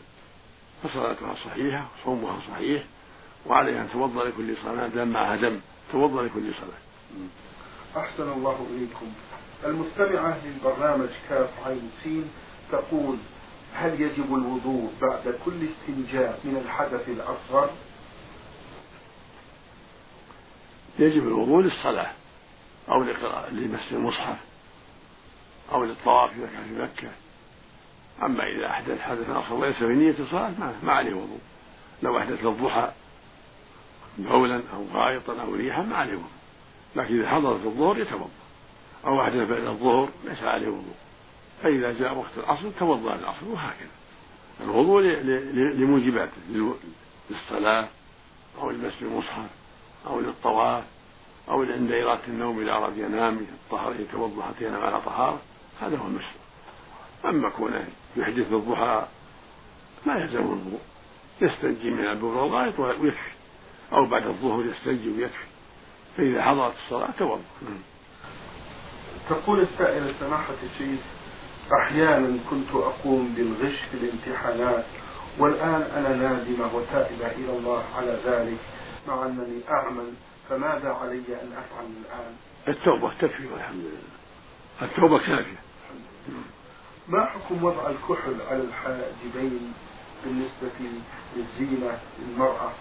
فصلاتها 0.83 1.35
صحيحة 1.45 1.89
وصومها 2.01 2.39
صحيح 2.51 2.83
وعليها 3.45 3.81
أن 3.81 3.89
توضأ 3.93 4.23
لكل 4.23 4.55
صلاة 4.63 4.87
دام 4.87 5.07
معها 5.07 5.35
دم 5.35 5.59
توضأ 5.91 6.23
لكل 6.23 6.51
صلاة. 6.53 6.81
أحسن 7.97 8.31
الله 8.31 8.67
إليكم. 8.75 9.07
المستمعة 9.65 10.37
للبرنامج 10.45 11.09
كاف 11.29 11.49
عين 11.67 11.91
سين 12.03 12.29
تقول 12.71 13.17
هل 13.73 14.01
يجب 14.01 14.35
الوضوء 14.35 14.91
بعد 15.01 15.35
كل 15.45 15.67
استنجاء 15.69 16.39
من 16.43 16.61
الحدث 16.65 17.09
الأصغر؟ 17.09 17.69
يجب 20.99 21.27
الوضوء 21.27 21.61
للصلاة 21.61 22.11
أو 22.89 23.03
لقراءة 23.03 23.49
لمس 23.49 23.91
المصحف 23.91 24.37
أو 25.71 25.83
للطواف 25.83 26.31
إذا 26.37 26.47
كان 26.47 26.63
في 26.63 26.81
مكة. 26.81 27.11
أما 28.23 28.43
إذا 28.43 28.69
أحدث 28.69 29.01
حدثا 29.01 29.39
أصغر 29.39 29.53
وليس 29.53 29.75
في 29.75 29.85
نية 29.85 30.15
الصلاة 30.19 30.53
ما 30.83 30.93
عليه 30.93 31.13
وضوء. 31.13 31.39
لو 32.03 32.17
أحدث 32.17 32.45
الضحى 32.45 32.91
بولا 34.17 34.61
أو 34.73 34.85
غائطا 34.93 35.41
أو 35.41 35.55
ريحا 35.55 35.81
ما 35.81 35.95
عليه 35.95 36.13
وضوء. 36.13 36.31
لكن 36.95 37.19
إذا 37.19 37.29
حضرت 37.29 37.65
الظهر 37.65 37.97
يتوضأ. 37.97 38.29
أو 39.05 39.21
أحدث 39.21 39.49
بعد 39.49 39.63
الظهر 39.63 40.09
ليس 40.25 40.43
عليه 40.43 40.67
وضوء. 40.67 40.95
فإذا 41.63 41.93
جاء 41.93 42.17
وقت 42.17 42.37
العصر 42.37 42.69
توضأ 42.79 43.15
العصر 43.15 43.47
وهكذا. 43.47 43.89
الوضوء 44.61 45.01
لموجباته 45.51 46.31
للصلاة 47.29 47.87
أو 48.61 48.71
لمس 48.71 48.93
المصحف. 49.01 49.49
أو 50.09 50.19
للطواف 50.19 50.83
أو 51.49 51.63
عند 51.63 51.91
إرادة 51.91 52.21
النوم 52.27 52.59
إذا 52.61 52.71
أراد 52.71 52.97
ينام 52.97 53.37
الطهر 53.37 53.95
يتوضأ 53.99 54.43
حتى 54.43 54.65
ينام 54.65 54.81
على 54.81 55.01
طهارة 55.01 55.39
هذا 55.81 55.97
هو 55.97 56.07
المشروع. 56.07 56.43
أما 57.25 57.49
كونه 57.49 57.87
يحدث 58.17 58.47
بالضحى 58.47 59.05
ما 60.05 60.13
يلزم 60.13 60.39
الوضوء. 60.39 60.79
يستنجي 61.41 61.89
من 61.91 62.05
البول 62.05 62.35
والغائط 62.35 62.79
ويكفي. 62.79 63.31
أو 63.93 64.05
بعد 64.05 64.27
الظهر 64.27 64.65
يستنجي 64.65 65.09
ويكفي. 65.09 65.45
فإذا 66.17 66.41
حضرت 66.41 66.73
الصلاة 66.85 67.09
توضأ. 67.19 67.41
تقول 69.29 69.59
السائلة 69.59 70.13
سماحة 70.19 70.53
الشيخ 70.63 70.99
أحيانا 71.81 72.37
كنت 72.49 72.69
أقوم 72.73 73.33
بالغش 73.37 73.75
في 73.91 73.97
الامتحانات 73.97 74.85
والآن 75.39 75.81
أنا 75.81 76.15
نادمة 76.15 76.75
وتائبة 76.75 77.31
إلى 77.31 77.57
الله 77.57 77.83
على 77.97 78.19
ذلك. 78.25 78.57
مع 79.07 79.25
أنني 79.25 79.61
أعمل 79.69 80.13
فماذا 80.49 80.89
علي 80.89 81.41
أن 81.41 81.53
أفعل 81.53 81.85
الآن؟ 81.85 82.35
التوبة 82.67 83.13
تكفي 83.13 83.47
والحمد 83.47 83.83
لله. 83.83 84.09
التوبة 84.81 85.19
كافية. 85.19 85.59
ما 87.07 87.25
حكم 87.25 87.63
وضع 87.63 87.89
الكحل 87.89 88.41
على 88.41 88.61
الحاجبين 88.63 89.73
بالنسبة 90.23 90.71
للزينة 91.35 91.99
للمرأة؟ 92.19 92.71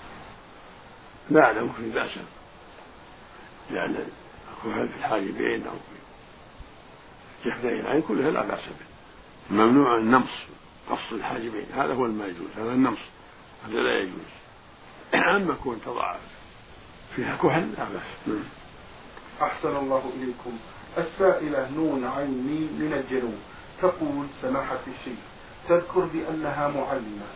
لا 1.31 1.45
أعلم 1.45 1.73
في 1.73 1.91
بأسا 1.91 2.25
لأن 3.71 4.09
الكحل 4.65 4.89
في 4.89 4.97
الحاجبين 4.97 5.67
أو 5.67 5.75
في 5.75 5.99
جفني 7.51 7.81
العين 7.81 8.03
كلها 8.03 8.31
لا 8.31 8.43
بأس 8.43 8.61
به. 8.61 8.89
ممنوع 9.57 9.97
النمص 9.97 10.31
قص 10.91 11.13
الحاجبين. 11.13 11.67
هذا 11.75 11.95
هو 11.95 12.07
ما 12.07 12.27
يجوز 12.27 12.51
هذا 12.57 12.73
النمص. 12.73 12.99
هذا 13.67 13.75
لا 13.75 13.99
يجوز. 13.99 14.29
أما 15.37 15.55
كون 15.64 15.81
تضع 15.87 16.16
فيها 17.16 17.37
كحل 17.37 17.73
لا 17.79 17.85
بأس. 17.85 18.37
أحسن 19.42 19.77
الله 19.77 20.03
إليكم. 20.16 20.59
السائلة 20.99 21.71
نون 21.71 22.05
عين 22.05 22.68
من 22.79 22.92
الجنوب. 22.92 23.38
تقول 23.83 24.27
سماحة 24.42 24.81
الشيخ 24.87 25.18
تذكر 25.68 26.01
بأنها 26.01 26.68
معلمة. 26.68 27.27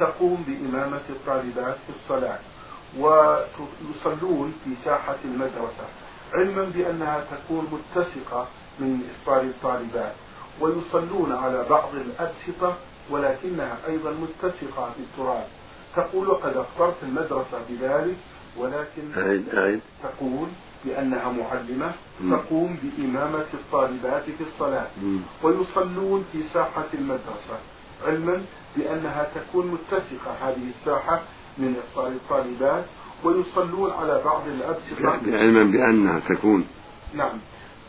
تقوم 0.00 0.44
بإمامة 0.46 1.00
الطالبات 1.10 1.76
في 1.86 1.92
الصلاة 2.00 2.38
ويصلون 2.98 4.54
في 4.64 4.70
ساحة 4.84 5.16
المدرسة 5.24 5.86
علما 6.34 6.64
بأنها 6.64 7.24
تكون 7.30 7.68
متسقة 7.72 8.48
من 8.78 9.10
إفطار 9.10 9.40
الطالبات 9.40 10.12
ويصلون 10.60 11.32
على 11.32 11.64
بعض 11.70 11.94
الأبسطة 11.94 12.76
ولكنها 13.10 13.78
أيضا 13.88 14.10
متسقة 14.10 14.92
بالتراب. 14.98 15.46
تقول 15.96 16.28
وقد 16.28 16.56
أخبرت 16.56 16.94
المدرسة 17.02 17.58
بذلك 17.70 18.16
ولكن 18.56 19.02
أعيد 19.22 19.54
أعيد 19.54 19.80
تقول 20.02 20.48
بأنها 20.84 21.32
معلمة 21.32 21.92
تقوم 22.30 22.78
بإمامة 22.82 23.44
الطالبات 23.54 24.22
في 24.24 24.44
الصلاة 24.52 24.86
ويصلون 25.42 26.24
في 26.32 26.38
ساحة 26.54 26.84
المدرسة 26.94 27.58
علما 28.06 28.42
بأنها 28.76 29.28
تكون 29.34 29.66
متسقة 29.66 30.32
هذه 30.42 30.70
الساحة 30.80 31.22
من 31.58 31.76
الطالبات 32.14 32.84
ويصلون 33.24 33.90
على 33.90 34.20
بعض 34.24 34.42
الأبسطة 34.48 35.36
علما 35.38 35.62
بأنها 35.64 36.20
تكون. 36.28 36.66
نعم 37.14 37.38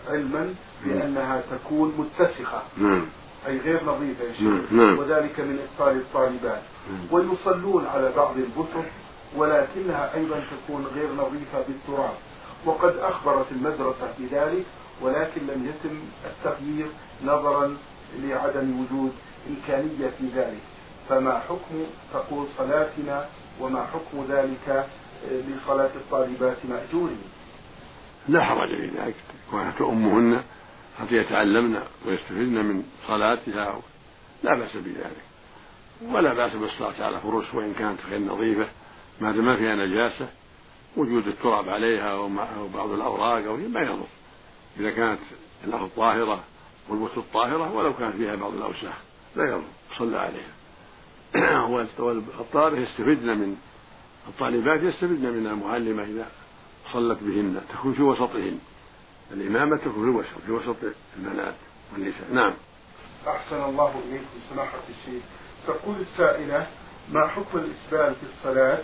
علما 0.10 0.54
بأنها 0.86 1.42
تكون 1.52 1.94
متسخة 1.98 2.62
نعم. 2.78 3.06
أي 3.48 3.60
غير 3.60 3.86
نظيفة 3.86 4.24
يا 4.24 4.34
شيخ. 4.34 4.72
نعم. 4.72 5.00
وذلك 5.00 5.40
من 5.40 5.60
إفطار 5.60 5.92
الطالبات. 5.92 6.62
ويصلون 7.12 7.86
على 7.86 8.12
بعض 8.18 8.38
البسط 8.38 8.86
ولكنها 9.36 10.16
أيضا 10.16 10.44
تكون 10.52 10.86
غير 10.96 11.14
نظيفة 11.14 11.64
بالتراب. 11.68 12.14
وقد 12.66 12.98
أخبرت 12.98 13.52
المدرسة 13.52 14.14
بذلك 14.20 14.66
ولكن 15.02 15.42
لم 15.42 15.66
يتم 15.70 16.00
التغيير 16.26 16.88
نظرا 17.24 17.78
لعدم 18.20 18.80
وجود 18.80 19.12
إمكانية 19.50 20.10
في 20.18 20.28
ذلك. 20.36 20.62
فما 21.10 21.40
حكم 21.40 21.84
تقول 22.14 22.48
صلاتنا 22.58 23.26
وما 23.60 23.86
حكم 23.86 24.26
ذلك 24.30 24.88
لصلاة 25.32 25.92
الطالبات 25.96 26.58
مأجورين؟ 26.70 27.22
لا 28.28 28.44
حرج 28.44 28.70
في 28.70 28.92
ذلك. 28.98 29.16
كونها 29.52 29.74
تؤمهن 29.78 30.44
حتى 31.00 31.16
يتعلمن 31.16 31.82
ويستفدن 32.06 32.66
من 32.66 32.84
صلاتها. 33.08 33.82
لا 34.44 34.56
بأس 34.56 34.76
بذلك. 34.76 35.24
ولا 36.02 36.34
بأس 36.34 36.54
بالصلاة 36.54 37.06
على 37.06 37.20
فرش 37.20 37.54
وإن 37.54 37.74
كانت 37.74 38.00
غير 38.10 38.20
نظيفة 38.20 38.68
ما 39.22 39.32
دام 39.32 39.46
ما 39.46 39.56
فيها 39.56 39.76
نجاسة 39.76 40.28
وجود 40.98 41.28
التراب 41.28 41.70
عليها 41.70 42.12
أو 42.12 42.30
بعض 42.74 42.92
الأوراق 42.92 43.46
أو 43.46 43.58
ما 43.58 43.82
يضر. 43.82 44.08
إذا 44.80 44.92
كانت 44.92 45.20
الأرض 45.64 45.90
طاهرة 45.96 46.44
والبث 46.90 47.20
طاهرة 47.34 47.74
ولو 47.74 47.94
كان 47.94 48.12
فيها 48.12 48.36
بعض 48.36 48.54
الأوساخ 48.54 48.98
لا 49.36 49.44
يضر. 49.44 49.64
صلى 49.98 50.18
عليها. 50.18 50.54
والطالب 51.74 52.78
يستفدن 52.78 53.38
من 53.38 53.58
الطالبات 54.28 54.84
يستفدن 54.84 55.32
من 55.32 55.48
المعلمة 55.48 56.04
إذا 56.04 56.28
صلت 56.94 57.18
بهن 57.22 57.62
تكون 57.70 57.94
في 57.94 58.02
وسطهن. 58.02 58.60
الإمامة 59.34 59.78
تكون 59.78 59.94
في 59.94 60.00
الوسط 60.00 60.28
في 60.46 60.52
وسط 60.52 60.76
البنات 61.18 61.54
والنساء. 61.94 62.34
نعم. 62.34 62.54
أحسن 63.28 63.64
الله 63.64 64.02
إليكم 64.08 64.26
سماحة 64.54 64.80
الشيخ. 64.90 65.24
تقول 65.68 65.96
السائلة 66.02 66.68
ما 67.12 67.28
حكم 67.28 67.58
الإسبال 67.58 68.16
في 68.16 68.26
الصلاة 68.34 68.80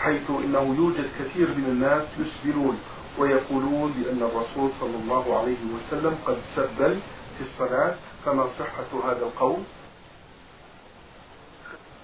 حيث 0.00 0.30
إنه 0.30 0.74
يوجد 0.78 1.06
كثير 1.18 1.48
من 1.48 1.64
الناس 1.64 2.02
يسبلون 2.18 2.78
ويقولون 3.18 3.92
بأن 3.92 4.22
الرسول 4.22 4.70
صلى 4.80 4.96
الله 4.96 5.38
عليه 5.38 5.56
وسلم 5.74 6.18
قد 6.26 6.38
سبل 6.56 7.00
في 7.38 7.44
الصلاة؟ 7.44 7.94
فما 8.24 8.48
صحة 8.58 9.10
هذا 9.10 9.22
القول؟ 9.26 9.62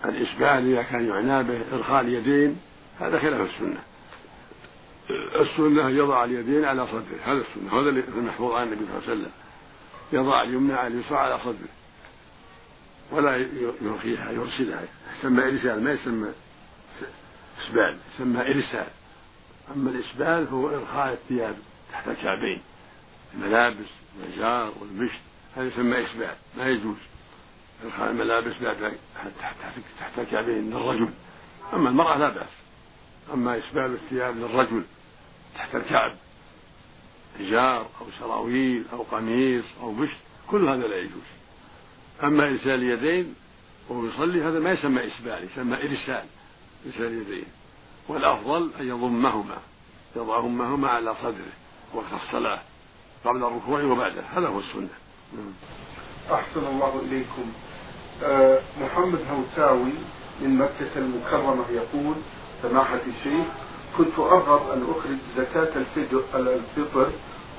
الإسبال 0.05 0.73
إذا 0.73 0.83
كان 0.83 1.09
يعنى 1.09 1.43
به 1.43 1.61
إرخاء 1.73 2.01
اليدين 2.01 2.61
هذا 3.01 3.19
خلاف 3.19 3.41
السنة. 3.41 3.83
السنة 5.11 5.91
يضع 5.91 6.25
اليدين 6.25 6.65
على 6.65 6.87
صدره. 6.87 7.19
هذا 7.25 7.41
السنة. 7.41 7.81
هذا 7.81 7.89
المحفوظ 7.89 8.53
عن 8.53 8.67
النبي 8.67 8.85
صلى 8.85 8.99
الله 8.99 9.09
عليه 9.09 9.13
وسلم. 9.13 9.33
يضع 10.13 10.43
اليمنى 10.43 10.75
على 10.75 10.95
اليسرى 10.95 11.19
على 11.19 11.39
صدره. 11.39 11.69
ولا 13.11 13.37
يرخيها 13.83 14.31
يرسلها. 14.31 14.83
يسمى 15.19 15.45
إرسال. 15.45 15.85
ما 15.85 15.93
يسمى 15.93 16.29
إسبال. 17.63 17.99
يسمى 18.15 18.41
إرسال. 18.41 18.89
أما 19.77 19.91
الإسبال 19.91 20.47
فهو 20.47 20.69
إرخاء 20.69 21.13
الثياب 21.13 21.57
تحت 21.93 22.09
الكعبين. 22.09 22.63
الملابس 23.35 23.91
والجار 24.21 24.73
والمشت 24.81 25.21
هذا 25.57 25.67
يسمى 25.67 26.05
إسبال. 26.07 26.35
ما 26.59 26.67
يجوز. 26.69 26.97
إرخاء 27.85 28.11
الملابس 28.11 28.53
بعد 28.63 28.93
تحت 29.41 29.75
تحت 30.01 30.19
الكعبين 30.19 30.71
للرجل. 30.71 31.09
أما 31.75 31.89
المرأة 31.89 32.19
لا 32.19 32.29
بأس. 32.29 32.53
أما 33.35 33.59
إسبال 33.59 33.93
الثياب 33.93 34.37
للرجل. 34.37 34.83
تحت 35.59 35.75
الكعب. 35.75 36.17
إزار 37.41 37.81
أو 38.01 38.07
سراويل 38.19 38.85
أو 38.93 39.03
قميص 39.03 39.65
أو 39.81 39.93
مشت 39.93 40.17
كل 40.51 40.69
هذا 40.69 40.87
لا 40.87 40.97
يجوز. 40.97 41.29
أما 42.23 42.45
إرسال 42.45 42.71
اليدين 42.71 43.35
وهو 43.89 44.07
يصلي 44.07 44.43
هذا 44.43 44.59
ما 44.59 44.73
يسمى 44.73 45.07
إسبال 45.07 45.49
يسمى 45.53 45.77
إرسال 45.77 46.25
إرسال 46.87 47.07
اليدين. 47.07 47.45
والأفضل 48.09 48.71
أن 48.81 48.89
يضمهما 48.89 49.57
يضعهما 50.17 50.89
على 50.89 51.15
صدره 51.23 51.53
وقت 51.95 52.13
الصلاة 52.13 52.61
قبل 53.25 53.45
الركوع 53.45 53.83
وبعده. 53.83 54.23
هذا 54.37 54.49
هو 54.49 54.59
السنة. 54.59 54.89
أحسن 56.33 56.67
الله 56.67 57.01
إليكم. 57.01 57.53
أه 58.23 58.61
محمد 58.81 59.21
هوساوي 59.31 59.93
من 60.41 60.59
مكة 60.59 60.91
المكرمة 60.97 61.65
يقول 61.71 62.15
سماحة 62.63 63.01
الشيخ 63.07 63.47
كنت 63.97 64.19
أرغب 64.19 64.71
أن 64.71 64.87
أخرج 64.91 65.19
زكاة 65.37 65.85
الفطر 66.35 67.13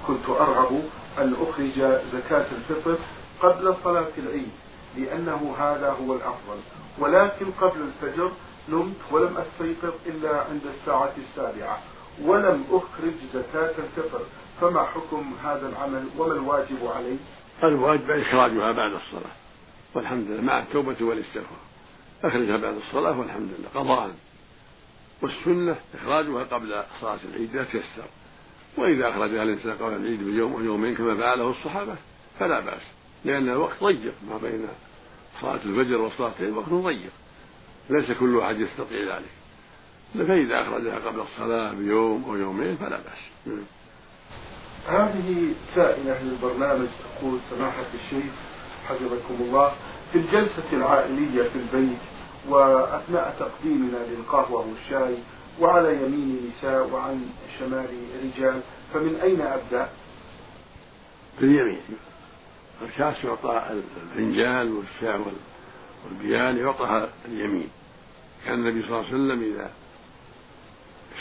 كنت 0.08 0.30
أرغب 0.30 0.84
أن 1.18 1.36
أخرج 1.42 2.00
زكاة 2.14 2.46
الفطر 2.52 2.98
قبل 3.42 3.76
صلاة 3.84 4.12
العيد 4.18 4.52
لأنه 4.98 5.56
هذا 5.60 5.90
هو 5.92 6.14
الأفضل. 6.14 6.60
ولكن 7.00 7.52
قبل 7.52 7.82
الفجر 7.82 8.32
نمت 8.70 8.96
ولم 9.12 9.38
أستيقظ 9.38 9.94
إلا 10.06 10.42
عند 10.42 10.62
الساعة 10.76 11.14
السابعة 11.18 11.80
ولم 12.22 12.64
أخرج 12.72 13.14
زكاة 13.34 13.74
الفطر. 13.78 14.22
فما 14.62 14.84
حكم 14.84 15.34
هذا 15.44 15.70
العمل؟ 15.70 16.06
وما 16.18 16.34
الواجب 16.34 16.88
علي 16.96 17.18
الواجب 17.64 18.12
إخراجها 18.12 18.72
بعد 18.72 18.92
الصلاة 18.92 19.34
والحمد 19.96 20.28
لله 20.28 20.42
مع 20.42 20.60
التوبة 20.60 20.96
والاستغفار. 21.02 21.60
أخرجها 22.24 22.58
بعد 22.58 22.76
الصلاة 22.76 23.20
والحمد 23.20 23.50
لله. 23.60 23.82
قضاء. 23.82 24.12
والسنة 25.22 25.76
إخراجها 25.96 26.44
قبل 26.44 26.84
صلاة 27.02 27.20
العيد 27.26 27.56
إذا 27.56 27.64
تيسر. 27.64 28.08
وإذا 28.78 29.10
أخرجها 29.10 29.44
الإنسان 29.44 29.72
قبل 29.72 29.96
العيد 29.96 30.24
بيوم 30.24 30.54
أو 30.54 30.60
يومين 30.60 30.96
كما 30.96 31.16
فعله 31.16 31.50
الصحابة 31.50 31.96
فلا 32.40 32.60
بأس 32.60 32.82
لأن 33.26 33.50
الوقت 33.50 33.84
ضيق 33.84 34.14
ما 34.30 34.38
بين 34.38 34.68
صلاة 35.42 35.60
الفجر 35.66 36.02
وصلاة 36.02 36.32
العيد 36.40 36.54
وقت 36.54 36.70
ضيق. 36.70 37.12
ليس 37.90 38.12
كل 38.12 38.40
أحد 38.40 38.60
يستطيع 38.60 39.16
ذلك. 39.16 39.30
فإذا 40.14 40.62
أخرجها 40.62 41.00
قبل 41.00 41.20
الصلاة 41.20 41.74
بيوم 41.74 42.24
أو 42.24 42.36
يومين 42.36 42.78
فلا 42.78 42.98
بأس. 42.98 43.54
هذه 44.88 45.54
سائلة 45.76 46.24
للبرنامج 46.24 46.88
تقول 46.88 47.40
سماحة 47.50 47.86
الشيخ 47.94 48.34
حفظكم 48.88 49.36
الله 49.40 49.74
في 50.12 50.18
الجلسة 50.18 50.64
العائلية 50.74 51.44
في 51.44 51.56
البيت 51.56 51.98
وأثناء 52.48 53.36
تقديمنا 53.40 53.98
للقهوة 53.98 54.68
والشاي 54.68 55.18
وعلى 55.60 55.96
يمين 55.96 56.52
نساء 56.52 56.88
وعن 56.88 57.30
شمال 57.60 57.88
رجال 58.24 58.62
فمن 58.94 59.16
أين 59.16 59.42
أبدأ؟ 59.42 59.90
باليمين 61.40 61.82
الكاس 62.82 63.24
يعطى 63.24 63.64
الفنجان 63.72 64.72
والشاي 64.72 65.22
والبيان 66.06 66.58
يعطى 66.58 67.10
اليمين. 67.26 67.70
كان 68.46 68.54
النبي 68.54 68.82
صلى 68.82 68.90
الله 68.90 69.06
عليه 69.06 69.08
وسلم 69.08 69.54
إذا 69.54 69.72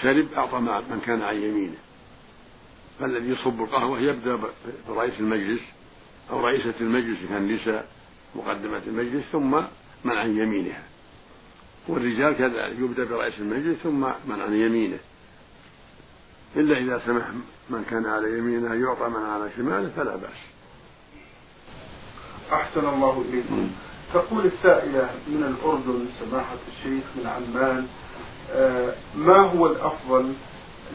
شرب 0.02 0.32
أعطى 0.32 0.58
من 0.60 1.00
كان 1.06 1.22
عن 1.22 1.36
يمينه. 1.36 1.78
فالذي 3.00 3.30
يصب 3.30 3.62
القهوة 3.62 4.00
يبدأ 4.00 4.38
برئيس 4.88 5.14
المجلس 5.20 5.60
أو 6.30 6.40
رئيسة 6.40 6.74
المجلس 6.80 7.18
كان 7.28 7.52
نساء 7.54 7.88
مقدمة 8.34 8.82
المجلس 8.86 9.24
ثم 9.32 9.50
من 10.04 10.16
عن 10.16 10.36
يمينها. 10.38 10.82
والرجال 11.88 12.36
كذلك 12.36 12.78
يبدأ 12.78 13.04
برئيس 13.04 13.38
المجلس 13.38 13.78
ثم 13.78 14.00
من 14.00 14.40
عن 14.40 14.54
يمينه. 14.54 14.98
إلا 16.56 16.78
إذا 16.78 17.02
سمح 17.06 17.24
من 17.70 17.84
كان 17.90 18.06
على 18.06 18.38
يمينه 18.38 18.74
يعطى 18.74 19.08
من 19.08 19.26
على 19.26 19.50
شماله 19.56 19.90
فلا 19.96 20.16
بأس. 20.16 20.40
أحسن 22.52 22.88
الله 22.88 23.24
إليكم. 23.28 23.70
تقول 24.14 24.46
السائلة 24.46 25.10
من 25.28 25.42
الأردن 25.42 26.06
سماحة 26.20 26.56
الشيخ 26.68 27.04
من 27.16 27.26
عمان 27.26 27.86
آه، 28.50 28.94
ما 29.14 29.40
هو 29.40 29.66
الأفضل 29.66 30.34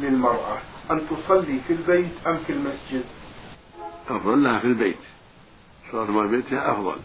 للمرأة؟ 0.01 0.57
أن 0.91 1.01
تصلي 1.09 1.59
في 1.67 1.73
البيت 1.73 2.27
أم 2.27 2.37
في 2.37 2.53
المسجد؟ 2.53 3.05
أفضل 4.09 4.43
لها 4.43 4.59
في 4.59 4.67
البيت. 4.67 4.97
صلاة 5.91 6.05
في 6.05 6.27
بيتها 6.27 6.71
أفضل. 6.71 6.97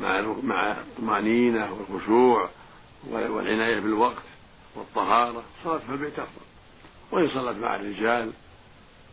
مع 0.00 0.34
مع 0.42 0.72
الطمأنينة 0.72 1.68
والخشوع. 1.72 2.48
والعناية 3.08 3.80
بالوقت 3.80 4.22
والطهارة 4.74 5.42
صلاة 5.64 5.78
في 5.78 5.92
البيت 5.92 6.18
أفضل. 6.18 6.44
وإن 7.12 7.28
صلت 7.28 7.56
مع 7.56 7.76
الرجال 7.76 8.32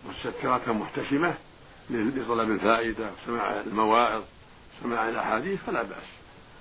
مستترة 0.09 0.73
محتشمة 0.73 1.35
لطلب 1.89 2.51
الفائدة 2.51 3.09
وسماع 3.23 3.61
المواعظ 3.61 4.23
سماع 4.83 5.09
الأحاديث 5.09 5.59
فلا 5.67 5.83
بأس. 5.83 6.07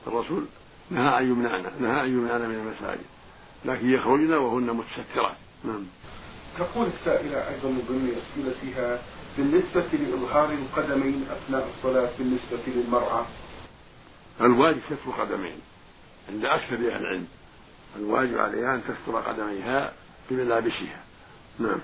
الرسول 0.06 0.44
نهى 0.90 1.18
أن 1.18 1.30
يمنعنا 1.30 1.70
نهى 1.80 2.00
أن 2.04 2.08
يمنعنا 2.08 2.48
من 2.48 2.54
المساجد 2.54 3.06
لكن 3.64 3.90
يخرجن 3.90 4.32
وهن 4.32 4.70
متسترات. 4.70 5.36
نعم. 5.64 5.86
تقول 6.58 6.86
السائلة 6.86 7.48
أيضا 7.48 7.68
من 7.68 7.84
ضمن 7.88 8.22
أسئلتها 8.22 9.02
بالنسبة 9.38 9.98
لإظهار 9.98 10.52
القدمين 10.52 11.26
أثناء 11.30 11.68
الصلاة 11.76 12.10
بالنسبة 12.18 12.58
للمرأة؟ 12.66 13.26
الواجب 14.40 14.80
ستر 14.86 15.10
قدمين. 15.10 15.60
عند 16.28 16.44
أكثر 16.44 16.74
أهل 16.74 16.86
العلم. 16.86 17.26
الواجب 17.96 18.38
عليها 18.38 18.74
أن 18.74 18.82
تستر 18.82 19.20
قدميها 19.20 19.92
بملابسها. 20.30 21.00
نعم. 21.58 21.80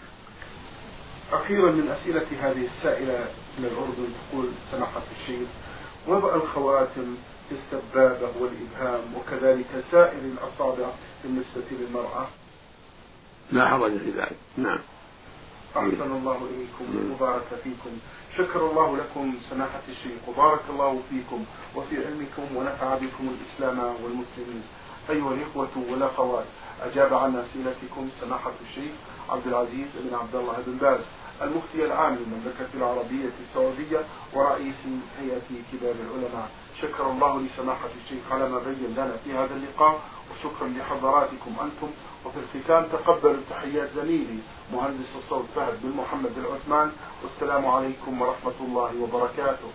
أخيرا 1.32 1.70
من 1.70 1.88
أسئلة 1.88 2.26
هذه 2.40 2.68
السائلة 2.76 3.26
من 3.58 3.64
الأردن 3.64 4.08
تقول 4.30 4.48
سماحة 4.72 5.02
الشيخ 5.20 5.48
وضع 6.06 6.34
الخواتم 6.34 7.16
في 7.48 7.54
السبابة 7.54 8.30
والإبهام 8.38 9.00
وكذلك 9.16 9.84
سائر 9.90 10.18
الأصابع 10.18 10.90
بالنسبة 11.24 11.62
للمرأة. 11.70 12.28
لا 13.52 13.68
حرج 13.68 13.98
في 13.98 14.10
ذلك. 14.10 14.36
نعم. 14.56 14.78
أحسن 15.76 16.12
الله 16.12 16.48
إليكم. 16.50 17.12
وبارك 17.12 17.46
فيكم. 17.64 17.98
شكر 18.38 18.70
الله 18.70 18.96
لكم 18.96 19.34
سماحة 19.50 19.82
الشيخ. 19.88 20.28
وبارك 20.28 20.60
الله 20.70 21.02
فيكم 21.10 21.44
وفي 21.76 22.06
علمكم 22.06 22.56
ونفع 22.56 22.94
بكم 22.94 23.34
الإسلام 23.34 23.78
والمسلمين. 23.78 24.62
أيها 25.10 25.32
الإخوة 25.34 25.68
والأخوات 25.90 26.44
أجاب 26.82 27.14
عن 27.14 27.36
أسئلتكم 27.36 28.08
سماحة 28.20 28.52
الشيخ 28.68 28.92
عبد 29.30 29.46
العزيز 29.46 29.88
بن 29.94 30.14
عبد 30.14 30.34
الله 30.34 30.56
بن 30.66 30.76
باز 30.76 31.00
المفتي 31.42 31.84
العام 31.84 32.14
للمملكة 32.14 32.68
العربية 32.74 33.30
السعودية 33.48 34.00
ورئيس 34.34 34.80
هيئة 35.20 35.48
كبار 35.72 35.94
العلماء. 36.06 36.48
شكر 36.82 37.10
الله 37.10 37.40
لسماحة 37.40 37.88
الشيخ 38.04 38.32
على 38.32 38.48
ما 38.48 38.58
بين 38.58 38.94
لنا 38.96 39.16
في 39.24 39.32
هذا 39.32 39.54
اللقاء 39.54 40.00
وشكرا 40.30 40.68
لحضراتكم 40.68 41.52
أنتم 41.62 41.90
وفي 42.24 42.38
الختام 42.38 42.86
تقبلوا 42.92 43.42
تحيات 43.50 43.88
زميلي 43.96 44.38
مهندس 44.72 45.10
الصوت 45.18 45.46
فهد 45.56 45.74
بن 45.82 45.90
محمد 45.96 46.32
العثمان 46.38 46.92
والسلام 47.22 47.66
عليكم 47.66 48.22
ورحمة 48.22 48.58
الله 48.60 48.92
وبركاته. 49.02 49.70